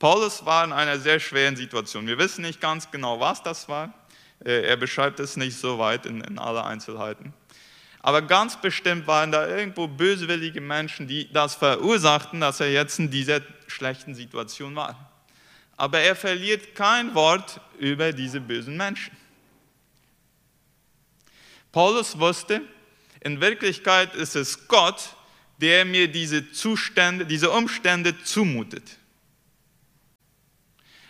Paulus 0.00 0.44
war 0.44 0.64
in 0.64 0.72
einer 0.72 0.98
sehr 0.98 1.20
schweren 1.20 1.54
Situation. 1.54 2.08
Wir 2.08 2.18
wissen 2.18 2.42
nicht 2.42 2.60
ganz 2.60 2.90
genau, 2.90 3.20
was 3.20 3.40
das 3.40 3.68
war. 3.68 3.94
Äh, 4.44 4.62
er 4.62 4.76
beschreibt 4.76 5.20
es 5.20 5.36
nicht 5.36 5.56
so 5.56 5.78
weit 5.78 6.06
in, 6.06 6.20
in 6.22 6.40
alle 6.40 6.64
Einzelheiten. 6.64 7.32
Aber 8.06 8.22
ganz 8.22 8.60
bestimmt 8.60 9.08
waren 9.08 9.32
da 9.32 9.48
irgendwo 9.48 9.88
böswillige 9.88 10.60
Menschen, 10.60 11.08
die 11.08 11.28
das 11.32 11.56
verursachten, 11.56 12.40
dass 12.40 12.60
er 12.60 12.70
jetzt 12.70 13.00
in 13.00 13.10
dieser 13.10 13.40
schlechten 13.66 14.14
Situation 14.14 14.76
war. 14.76 15.10
Aber 15.76 15.98
er 15.98 16.14
verliert 16.14 16.76
kein 16.76 17.16
Wort 17.16 17.60
über 17.80 18.12
diese 18.12 18.40
bösen 18.40 18.76
Menschen. 18.76 19.10
Paulus 21.72 22.16
wusste, 22.20 22.62
in 23.22 23.40
Wirklichkeit 23.40 24.14
ist 24.14 24.36
es 24.36 24.68
Gott, 24.68 25.16
der 25.60 25.84
mir 25.84 26.06
diese 26.06 26.52
Zustände, 26.52 27.26
diese 27.26 27.50
Umstände 27.50 28.22
zumutet. 28.22 28.84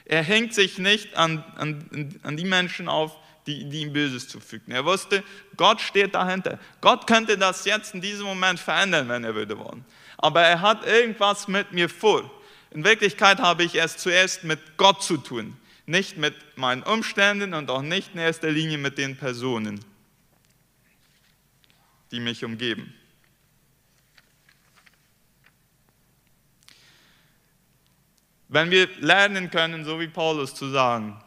Er 0.07 0.23
hängt 0.23 0.55
sich 0.55 0.79
nicht 0.79 1.15
an, 1.15 1.45
an, 1.57 2.19
an 2.23 2.39
die 2.39 2.47
Menschen 2.47 2.89
auf, 2.89 3.15
die, 3.47 3.65
die 3.69 3.83
ihm 3.83 3.93
Böses 3.93 4.29
zufügen. 4.29 4.73
Er 4.73 4.85
wusste, 4.85 5.23
Gott 5.57 5.81
steht 5.81 6.15
dahinter. 6.15 6.59
Gott 6.81 7.07
könnte 7.07 7.39
das 7.39 7.65
jetzt 7.65 7.95
in 7.95 8.01
diesem 8.01 8.27
Moment 8.27 8.59
verändern, 8.59 9.09
wenn 9.09 9.25
er 9.25 9.35
würde 9.35 9.59
wollen. 9.59 9.85
Aber 10.19 10.43
er 10.43 10.61
hat 10.61 10.85
irgendwas 10.87 11.47
mit 11.47 11.73
mir 11.73 11.89
vor. 11.89 12.31
In 12.71 12.85
Wirklichkeit 12.85 13.39
habe 13.39 13.65
ich 13.65 13.77
es 13.77 13.97
zuerst 13.97 14.45
mit 14.45 14.77
Gott 14.77 15.03
zu 15.03 15.17
tun, 15.17 15.57
nicht 15.87 16.17
mit 16.17 16.35
meinen 16.57 16.83
Umständen 16.83 17.55
und 17.55 17.71
auch 17.71 17.83
nicht 17.83 18.15
in 18.15 18.21
erster 18.21 18.51
Linie 18.51 18.79
mit 18.79 18.99
den 18.99 19.17
Personen, 19.17 19.85
die 22.11 22.21
mich 22.21 22.45
umgeben. 22.45 22.93
Wenn 28.49 28.71
wir 28.71 28.89
lernen 29.01 29.51
können, 29.51 29.85
so 29.85 29.99
wie 29.99 30.07
Paulus 30.07 30.55
zu 30.55 30.71
sagen, 30.71 31.21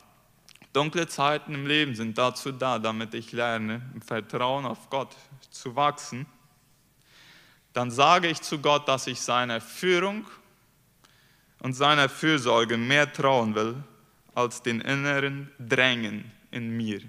dunkle 0.74 1.08
Zeiten 1.08 1.56
im 1.56 1.66
Leben 1.66 1.96
sind 1.96 2.18
dazu 2.18 2.52
da, 2.52 2.80
damit 2.80 3.14
ich 3.14 3.32
lerne, 3.32 3.82
im 3.94 4.02
Vertrauen 4.02 4.66
auf 4.66 4.90
Gott 4.90 5.16
zu 5.50 5.76
wachsen, 5.76 6.26
dann 7.74 7.92
sage 7.92 8.28
ich 8.28 8.42
zu 8.42 8.60
Gott, 8.60 8.88
dass 8.88 9.08
ich 9.08 9.22
seiner 9.22 9.62
Führung 9.62 10.26
und 11.62 11.74
seiner 11.74 12.10
Fürsorge 12.10 12.78
mehr 12.78 13.12
trauen 13.12 13.56
will 13.56 13.84
als 14.36 14.62
den 14.62 14.82
inneren 14.82 15.52
Drängen 15.60 16.32
in 16.52 16.76
mir. 16.76 17.02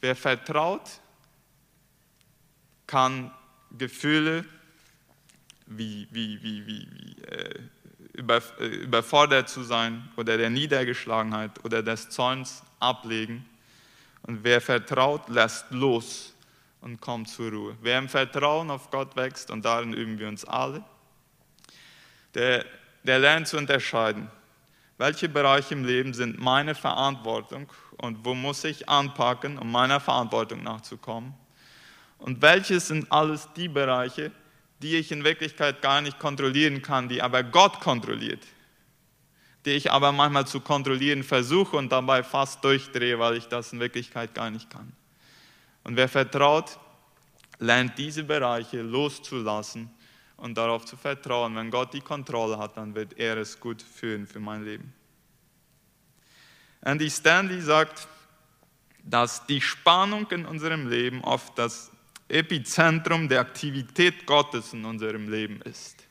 Wer 0.00 0.16
vertraut, 0.16 1.00
kann 2.86 3.30
Gefühle 3.76 4.44
wie, 5.66 6.06
wie, 6.10 6.42
wie, 6.42 6.66
wie, 6.66 6.88
wie 6.92 7.23
überfordert 8.58 9.48
zu 9.48 9.62
sein 9.62 10.08
oder 10.16 10.36
der 10.36 10.50
Niedergeschlagenheit 10.50 11.64
oder 11.64 11.82
des 11.82 12.10
Zorns 12.10 12.62
ablegen. 12.80 13.44
Und 14.22 14.42
wer 14.42 14.60
vertraut, 14.60 15.28
lässt 15.28 15.70
los 15.70 16.34
und 16.80 17.00
kommt 17.00 17.28
zur 17.28 17.50
Ruhe. 17.50 17.76
Wer 17.80 17.98
im 17.98 18.08
Vertrauen 18.08 18.70
auf 18.70 18.90
Gott 18.90 19.16
wächst, 19.16 19.50
und 19.50 19.64
darin 19.64 19.92
üben 19.92 20.18
wir 20.18 20.28
uns 20.28 20.44
alle, 20.44 20.82
der, 22.34 22.64
der 23.02 23.18
lernt 23.18 23.48
zu 23.48 23.56
unterscheiden, 23.56 24.30
welche 24.98 25.28
Bereiche 25.28 25.74
im 25.74 25.84
Leben 25.84 26.14
sind 26.14 26.38
meine 26.38 26.74
Verantwortung 26.74 27.70
und 27.98 28.24
wo 28.24 28.34
muss 28.34 28.64
ich 28.64 28.88
anpacken, 28.88 29.58
um 29.58 29.70
meiner 29.70 30.00
Verantwortung 30.00 30.62
nachzukommen. 30.62 31.34
Und 32.18 32.40
welche 32.42 32.80
sind 32.80 33.10
alles 33.10 33.48
die 33.56 33.68
Bereiche, 33.68 34.30
die 34.84 34.96
ich 34.96 35.10
in 35.10 35.24
Wirklichkeit 35.24 35.80
gar 35.80 36.02
nicht 36.02 36.18
kontrollieren 36.18 36.82
kann, 36.82 37.08
die 37.08 37.22
aber 37.22 37.42
Gott 37.42 37.80
kontrolliert, 37.80 38.42
die 39.64 39.70
ich 39.70 39.90
aber 39.90 40.12
manchmal 40.12 40.46
zu 40.46 40.60
kontrollieren 40.60 41.22
versuche 41.22 41.78
und 41.78 41.90
dabei 41.90 42.22
fast 42.22 42.62
durchdrehe, 42.62 43.18
weil 43.18 43.38
ich 43.38 43.46
das 43.46 43.72
in 43.72 43.80
Wirklichkeit 43.80 44.34
gar 44.34 44.50
nicht 44.50 44.68
kann. 44.68 44.92
Und 45.84 45.96
wer 45.96 46.06
vertraut, 46.06 46.78
lernt 47.58 47.96
diese 47.96 48.24
Bereiche 48.24 48.82
loszulassen 48.82 49.88
und 50.36 50.58
darauf 50.58 50.84
zu 50.84 50.98
vertrauen, 50.98 51.56
wenn 51.56 51.70
Gott 51.70 51.94
die 51.94 52.02
Kontrolle 52.02 52.58
hat, 52.58 52.76
dann 52.76 52.94
wird 52.94 53.18
er 53.18 53.38
es 53.38 53.58
gut 53.58 53.80
führen 53.80 54.26
für 54.26 54.40
mein 54.40 54.66
Leben. 54.66 54.92
Andy 56.82 57.08
Stanley 57.08 57.62
sagt, 57.62 58.06
dass 59.02 59.46
die 59.46 59.62
Spannung 59.62 60.30
in 60.30 60.44
unserem 60.44 60.88
Leben 60.88 61.24
oft 61.24 61.58
das 61.58 61.90
Epizentrum 62.28 63.28
der 63.28 63.40
Aktivität 63.40 64.26
Gottes 64.26 64.72
in 64.72 64.84
unserem 64.84 65.28
Leben 65.28 65.60
ist. 65.62 66.04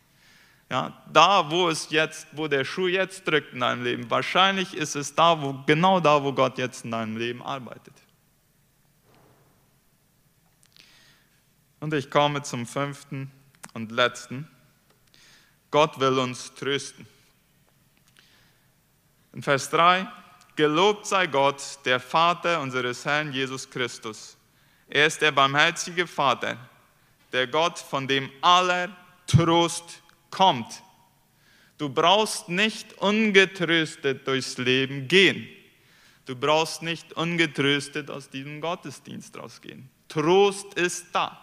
Ja, 0.70 1.04
da, 1.12 1.50
wo 1.52 1.70
es 1.70 1.90
jetzt, 1.90 2.28
wo 2.32 2.48
der 2.48 2.66
Schuh 2.66 2.88
jetzt 2.88 3.28
drückt 3.28 3.54
in 3.54 3.60
deinem 3.60 3.84
Leben, 3.84 4.10
wahrscheinlich 4.10 4.74
ist 4.74 4.96
es 4.96 5.14
da, 5.14 5.40
wo, 5.42 5.54
genau 5.66 6.00
da, 6.00 6.24
wo 6.24 6.34
Gott 6.34 6.58
jetzt 6.58 6.86
in 6.86 6.92
deinem 6.92 7.18
Leben 7.18 7.44
arbeitet. 7.44 7.94
Und 11.80 11.94
ich 11.94 12.10
komme 12.10 12.42
zum 12.44 12.66
fünften 12.66 13.30
und 13.74 13.92
letzten. 13.92 14.48
Gott 15.70 16.00
will 16.00 16.18
uns 16.18 16.54
trösten. 16.54 17.06
In 19.34 19.44
Vers 19.44 19.70
3, 19.70 20.08
gelobt 20.56 21.06
sei 21.06 21.28
Gott, 21.28 21.62
der 21.86 22.00
Vater 22.00 22.62
unseres 22.62 23.04
Herrn 23.06 23.34
Jesus 23.34 23.70
Christus. 23.70 24.38
Er 24.94 25.08
ist 25.08 25.24
der 25.24 25.32
barmherzige 25.32 26.06
Vater, 26.06 26.56
der 27.32 27.48
Gott, 27.48 27.80
von 27.80 28.08
dem 28.08 28.30
aller 28.42 28.96
Trost 29.26 30.04
kommt. 30.30 30.84
Du 31.80 31.90
brauchst 31.90 32.48
nicht 32.48 32.94
ungetröstet 33.00 34.28
durchs 34.28 34.60
Leben 34.60 35.08
gehen. 35.08 35.48
Du 36.28 36.36
brauchst 36.36 36.84
nicht 36.84 37.12
ungetröstet 37.14 38.12
aus 38.12 38.30
diesem 38.30 38.62
Gottesdienst 38.62 39.36
rausgehen. 39.36 39.90
Trost 40.10 40.76
ist 40.76 41.08
da. 41.12 41.40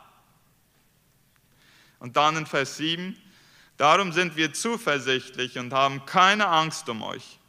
Und 1.99 2.17
dann 2.17 2.37
in 2.37 2.47
Vers 2.47 2.77
7, 2.77 3.17
darum 3.77 4.13
sind 4.13 4.37
wir 4.37 4.53
zuversichtlich 4.53 5.59
und 5.59 5.73
haben 5.73 6.07
keine 6.07 6.47
Angst 6.47 6.89
um 6.89 7.03
euch. 7.03 7.41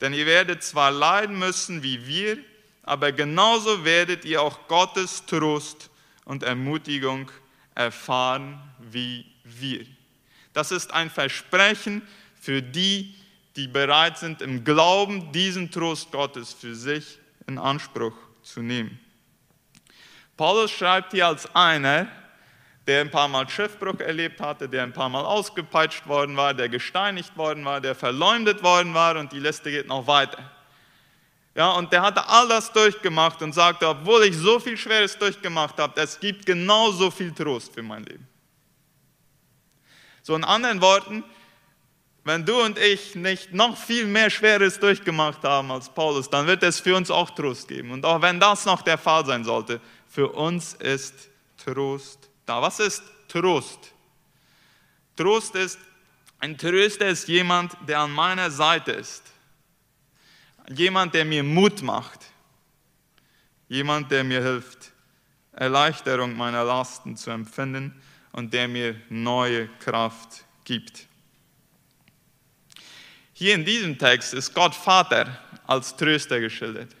Denn 0.00 0.14
ihr 0.14 0.26
werdet 0.26 0.62
zwar 0.62 0.92
leiden 0.92 1.40
müssen 1.40 1.82
wie 1.82 2.06
wir, 2.06 2.38
aber 2.82 3.12
genauso 3.12 3.84
werdet 3.84 4.24
ihr 4.24 4.42
auch 4.42 4.66
Gottes 4.68 5.24
Trost 5.26 5.90
und 6.24 6.42
Ermutigung 6.42 7.30
erfahren 7.74 8.60
wie 8.78 9.26
wir. 9.44 9.84
Das 10.52 10.72
ist 10.72 10.92
ein 10.92 11.10
Versprechen 11.10 12.02
für 12.40 12.62
die, 12.62 13.14
die 13.56 13.68
bereit 13.68 14.18
sind, 14.18 14.42
im 14.42 14.64
Glauben 14.64 15.32
diesen 15.32 15.70
Trost 15.70 16.10
Gottes 16.12 16.52
für 16.52 16.74
sich 16.74 17.18
in 17.46 17.58
Anspruch 17.58 18.14
zu 18.42 18.62
nehmen. 18.62 18.98
Paulus 20.36 20.70
schreibt 20.70 21.12
hier 21.12 21.26
als 21.26 21.54
einer, 21.54 22.08
der 22.86 23.02
ein 23.02 23.10
paar 23.10 23.28
Mal 23.28 23.48
Schiffbruch 23.48 24.00
erlebt 24.00 24.40
hatte, 24.40 24.68
der 24.68 24.82
ein 24.82 24.92
paar 24.92 25.08
Mal 25.08 25.24
ausgepeitscht 25.24 26.06
worden 26.06 26.36
war, 26.36 26.54
der 26.54 26.68
gesteinigt 26.68 27.36
worden 27.36 27.64
war, 27.64 27.80
der 27.80 27.94
verleumdet 27.94 28.62
worden 28.62 28.94
war 28.94 29.16
und 29.16 29.32
die 29.32 29.38
Liste 29.38 29.70
geht 29.70 29.86
noch 29.86 30.06
weiter. 30.06 30.50
Ja, 31.60 31.72
und 31.72 31.92
der 31.92 32.00
hatte 32.00 32.26
all 32.26 32.48
das 32.48 32.72
durchgemacht 32.72 33.42
und 33.42 33.52
sagte, 33.52 33.86
obwohl 33.86 34.24
ich 34.24 34.34
so 34.34 34.58
viel 34.58 34.78
Schweres 34.78 35.18
durchgemacht 35.18 35.76
habe, 35.76 36.00
es 36.00 36.18
gibt 36.18 36.46
genauso 36.46 37.10
viel 37.10 37.32
Trost 37.32 37.74
für 37.74 37.82
mein 37.82 38.02
Leben. 38.02 38.26
So 40.22 40.34
in 40.34 40.42
anderen 40.42 40.80
Worten, 40.80 41.22
wenn 42.24 42.46
du 42.46 42.62
und 42.62 42.78
ich 42.78 43.14
nicht 43.14 43.52
noch 43.52 43.76
viel 43.76 44.06
mehr 44.06 44.30
Schweres 44.30 44.80
durchgemacht 44.80 45.42
haben 45.44 45.70
als 45.70 45.90
Paulus, 45.90 46.30
dann 46.30 46.46
wird 46.46 46.62
es 46.62 46.80
für 46.80 46.96
uns 46.96 47.10
auch 47.10 47.28
Trost 47.28 47.68
geben. 47.68 47.90
Und 47.90 48.06
auch 48.06 48.22
wenn 48.22 48.40
das 48.40 48.64
noch 48.64 48.80
der 48.80 48.96
Fall 48.96 49.26
sein 49.26 49.44
sollte, 49.44 49.82
für 50.08 50.30
uns 50.30 50.72
ist 50.72 51.28
Trost 51.62 52.30
da. 52.46 52.62
Was 52.62 52.80
ist 52.80 53.02
Trost? 53.28 53.92
Trost 55.14 55.54
ist, 55.56 55.78
ein 56.38 56.56
Tröster 56.56 57.08
ist 57.08 57.28
jemand, 57.28 57.76
der 57.86 57.98
an 57.98 58.12
meiner 58.12 58.50
Seite 58.50 58.92
ist. 58.92 59.24
Jemand, 60.72 61.14
der 61.14 61.24
mir 61.24 61.42
Mut 61.42 61.82
macht. 61.82 62.20
Jemand, 63.68 64.10
der 64.10 64.22
mir 64.22 64.42
hilft, 64.42 64.92
Erleichterung 65.52 66.36
meiner 66.36 66.64
Lasten 66.64 67.16
zu 67.16 67.30
empfinden 67.30 68.00
und 68.32 68.54
der 68.54 68.68
mir 68.68 68.94
neue 69.08 69.68
Kraft 69.80 70.44
gibt. 70.64 71.06
Hier 73.32 73.54
in 73.54 73.64
diesem 73.64 73.98
Text 73.98 74.32
ist 74.32 74.54
Gott 74.54 74.74
Vater 74.74 75.40
als 75.66 75.96
Tröster 75.96 76.38
geschildert. 76.40 76.94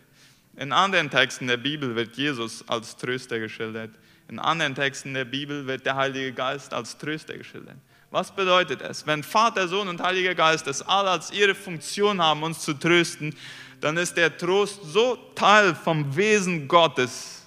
In 0.56 0.72
anderen 0.72 1.08
Texten 1.08 1.46
der 1.46 1.56
Bibel 1.56 1.94
wird 1.94 2.16
Jesus 2.16 2.68
als 2.68 2.96
Tröster 2.96 3.38
geschildert. 3.38 3.90
In 4.28 4.40
anderen 4.40 4.74
Texten 4.74 5.14
der 5.14 5.24
Bibel 5.24 5.66
wird 5.66 5.86
der 5.86 5.94
Heilige 5.94 6.32
Geist 6.32 6.74
als 6.74 6.98
Tröster 6.98 7.36
geschildert. 7.38 7.76
Was 8.10 8.34
bedeutet 8.34 8.82
es? 8.82 9.06
Wenn 9.06 9.22
Vater, 9.22 9.68
Sohn 9.68 9.88
und 9.88 10.02
Heiliger 10.02 10.34
Geist 10.34 10.66
es 10.66 10.82
alle 10.82 11.10
als 11.10 11.30
ihre 11.30 11.54
Funktion 11.54 12.20
haben, 12.20 12.42
uns 12.42 12.60
zu 12.60 12.74
trösten, 12.74 13.36
dann 13.80 13.96
ist 13.96 14.14
der 14.16 14.36
Trost 14.36 14.80
so 14.82 15.16
Teil 15.34 15.74
vom 15.74 16.16
Wesen 16.16 16.66
Gottes, 16.66 17.46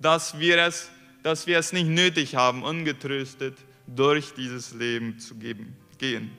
dass 0.00 0.38
wir 0.38 0.58
es, 0.58 0.90
dass 1.22 1.46
wir 1.46 1.58
es 1.58 1.72
nicht 1.72 1.88
nötig 1.88 2.34
haben, 2.34 2.62
ungetröstet 2.62 3.56
durch 3.86 4.34
dieses 4.34 4.72
Leben 4.72 5.18
zu 5.18 5.36
geben, 5.36 5.76
gehen. 5.98 6.36